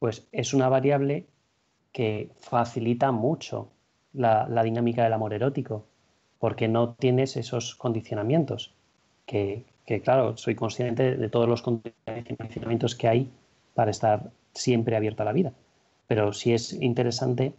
[0.00, 1.28] pues es una variable
[1.92, 3.68] que facilita mucho
[4.12, 5.84] la, dinámica del amor erótico,
[6.38, 8.74] porque no tienes esos condicionamientos,
[9.26, 9.64] que,
[10.02, 13.30] claro, soy consciente de todos los condicionamientos que hay
[13.74, 15.52] para estar siempre abierto a la vida,
[16.06, 17.54] pero sí es interesante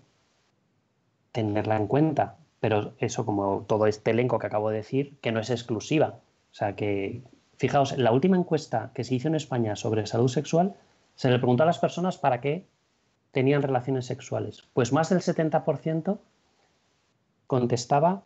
[1.32, 5.40] tenerla en cuenta, pero eso como todo este elenco que acabo de decir, que no
[5.40, 6.20] es exclusiva,
[6.52, 7.22] o sea que,
[7.58, 10.76] fijaos, la última encuesta que se hizo en España sobre salud sexual,
[11.16, 12.66] se le preguntó a las personas para qué
[13.32, 14.64] tenían relaciones sexuales.
[14.74, 16.20] Pues más del 70%
[17.48, 18.24] contestaba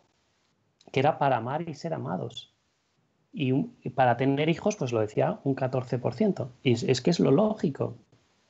[0.92, 2.52] que era para amar y ser amados.
[3.32, 3.52] Y,
[3.90, 6.48] para tener hijos, pues lo decía un 14%.
[6.62, 7.96] Y es, que es lo lógico.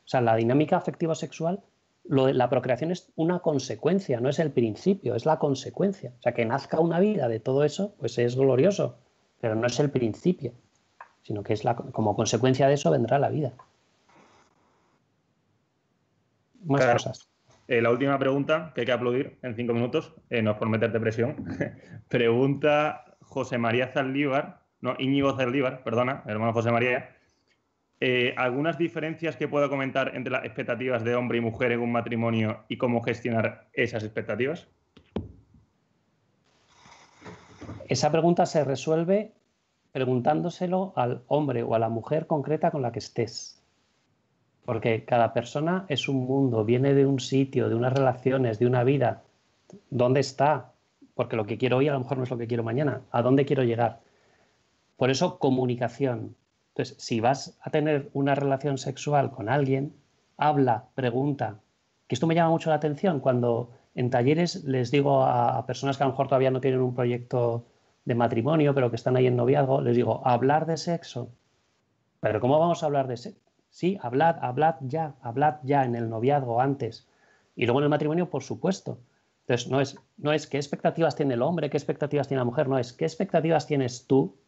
[0.04, 1.62] O sea, la dinámica afectiva sexual,
[2.04, 6.12] la procreación es una consecuencia, no es el principio, es la consecuencia.
[6.18, 8.98] O sea, que nazca una vida de todo eso, pues es glorioso,
[9.40, 10.52] pero no es el principio,
[11.22, 13.54] sino que es la, como consecuencia de eso vendrá la vida
[16.64, 17.30] más cosas.
[17.66, 20.68] Eh, la última pregunta, que hay que aplaudir en cinco minutos, eh, no es por
[20.68, 21.44] meterte presión.
[22.08, 27.16] pregunta José María Zaldívar, no, Íñigo Zaldívar, perdona, hermano José María.
[28.00, 31.90] Eh, ¿Algunas diferencias que pueda comentar entre las expectativas de hombre y mujer en un
[31.90, 34.68] matrimonio y cómo gestionar esas expectativas?
[37.88, 39.32] Esa pregunta se resuelve
[39.92, 43.53] preguntándoselo al hombre o a la mujer concreta con la que estés.
[44.64, 48.82] Porque cada persona es un mundo, viene de un sitio, de unas relaciones, de una
[48.84, 49.22] vida.
[49.90, 50.72] ¿Dónde está?
[51.14, 53.02] Porque lo que quiero hoy a lo mejor no es lo que quiero mañana.
[53.10, 54.00] ¿A dónde quiero llegar?
[54.96, 56.34] Por eso, comunicación.
[56.68, 59.94] Entonces, si vas a tener una relación sexual con alguien,
[60.36, 61.60] habla, pregunta.
[62.08, 66.02] Que esto me llama mucho la atención cuando en talleres les digo a, personas que
[66.02, 67.66] a lo mejor todavía no tienen un proyecto
[68.04, 71.28] de matrimonio, pero que están ahí en noviazgo, les digo, hablar de sexo.
[72.20, 73.43] Pero ¿cómo vamos a hablar de sexo?
[73.74, 77.08] Sí, hablad, hablad ya, hablad ya en el noviazgo antes.
[77.56, 79.00] Y luego en el matrimonio, por supuesto.
[79.40, 82.68] Entonces, no es, no es qué expectativas tiene el hombre, qué expectativas tiene la mujer,
[82.68, 84.38] no es qué expectativas tienes tú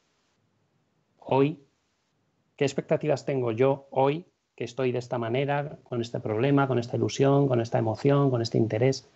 [1.19, 1.61] hoy,
[2.55, 6.97] qué expectativas tengo yo hoy, que estoy de esta manera, con este problema, con esta
[6.97, 9.11] ilusión, con esta emoción, con este interés.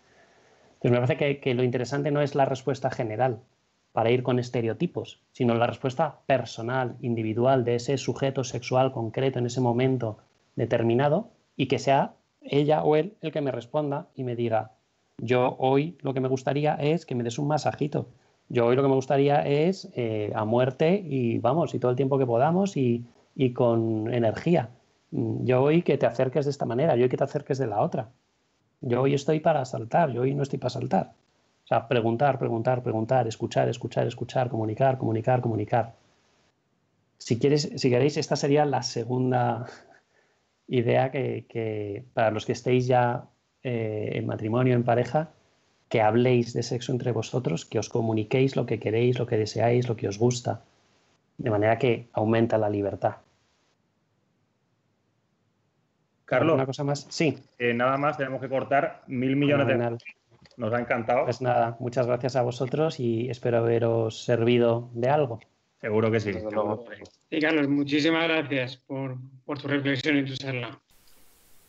[0.73, 3.45] Entonces, me parece que lo interesante no es la respuesta general,
[3.93, 9.47] para ir con estereotipos, sino la respuesta personal, individual de ese sujeto sexual concreto en
[9.47, 10.19] ese momento
[10.57, 14.73] determinado y que sea ella o él el que me responda y me diga,
[15.19, 18.09] yo hoy lo que me gustaría es que me des un masajito,
[18.49, 21.97] yo hoy lo que me gustaría es eh, a muerte y vamos, y todo el
[21.97, 24.71] tiempo que podamos y, y con energía.
[25.13, 27.81] Yo hoy que te acerques de esta manera, yo hoy que te acerques de la
[27.81, 28.11] otra.
[28.81, 31.13] Yo hoy estoy para saltar, yo hoy no estoy para saltar
[31.71, 35.95] sea, preguntar, preguntar, preguntar, escuchar, escuchar, escuchar, comunicar, comunicar, comunicar.
[37.17, 39.67] Si, quieres, si queréis, esta sería la segunda
[40.67, 43.25] idea que, para los que estéis ya
[43.63, 45.31] eh, en matrimonio, en pareja,
[45.89, 49.89] que habléis de sexo entre vosotros, que os comuniquéis lo que queréis, lo que deseáis,
[49.89, 50.63] lo que os gusta,
[51.39, 53.17] de manera que aumenta la libertad.
[56.25, 57.07] Carlos, una cosa más?
[57.11, 57.39] Sí.
[57.59, 59.77] Eh, nada más, tenemos que cortar mil millones de
[60.61, 61.25] nos ha encantado.
[61.25, 65.41] Pues nada, muchas gracias a vosotros y espero haberos servido de algo.
[65.81, 66.33] Seguro que sí.
[67.31, 69.17] Y Carlos, muchísimas gracias por,
[69.59, 70.79] tu reflexión y tu charla.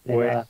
[0.03, 0.45] Pues,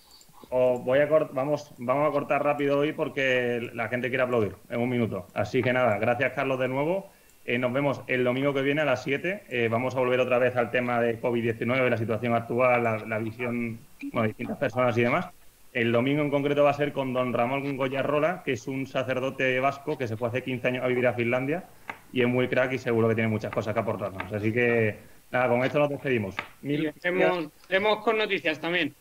[0.50, 4.90] voy a vamos, vamos a cortar rápido hoy porque la gente quiere aplaudir en un
[4.90, 5.28] minuto.
[5.36, 7.12] Así que nada, gracias Carlos de nuevo.
[7.46, 9.44] Eh, nos vemos el domingo que viene a las 7.
[9.50, 13.80] Eh, vamos a volver otra vez al tema de COVID-19, la situación actual, la, visión
[14.00, 15.28] de distintas personas y demás.
[15.74, 19.60] El domingo en concreto va a ser con don Ramón Goyarrola, que es un sacerdote
[19.60, 21.66] vasco que se fue hace 15 años a vivir a Finlandia
[22.12, 24.32] y es muy crack y seguro que tiene muchas cosas que aportarnos.
[24.34, 25.00] Así que,
[25.32, 26.36] nada, con esto nos despedimos.
[26.62, 28.94] Mil y tenemos, con noticias también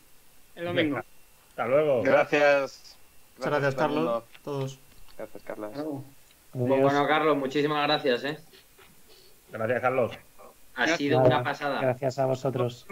[0.55, 1.01] el domingo.
[1.49, 2.03] Hasta luego.
[2.03, 2.97] Gracias.
[3.37, 4.23] Muchas gracias, Carlos.
[4.43, 4.79] Todos.
[5.17, 5.71] Gracias, Carlos.
[6.53, 8.23] Muy bueno, Carlos, muchísimas gracias.
[8.23, 8.37] ¿eh?
[9.51, 10.11] Gracias, Carlos.
[10.75, 11.81] Ha sido una pasada.
[11.81, 12.87] Gracias a vosotros.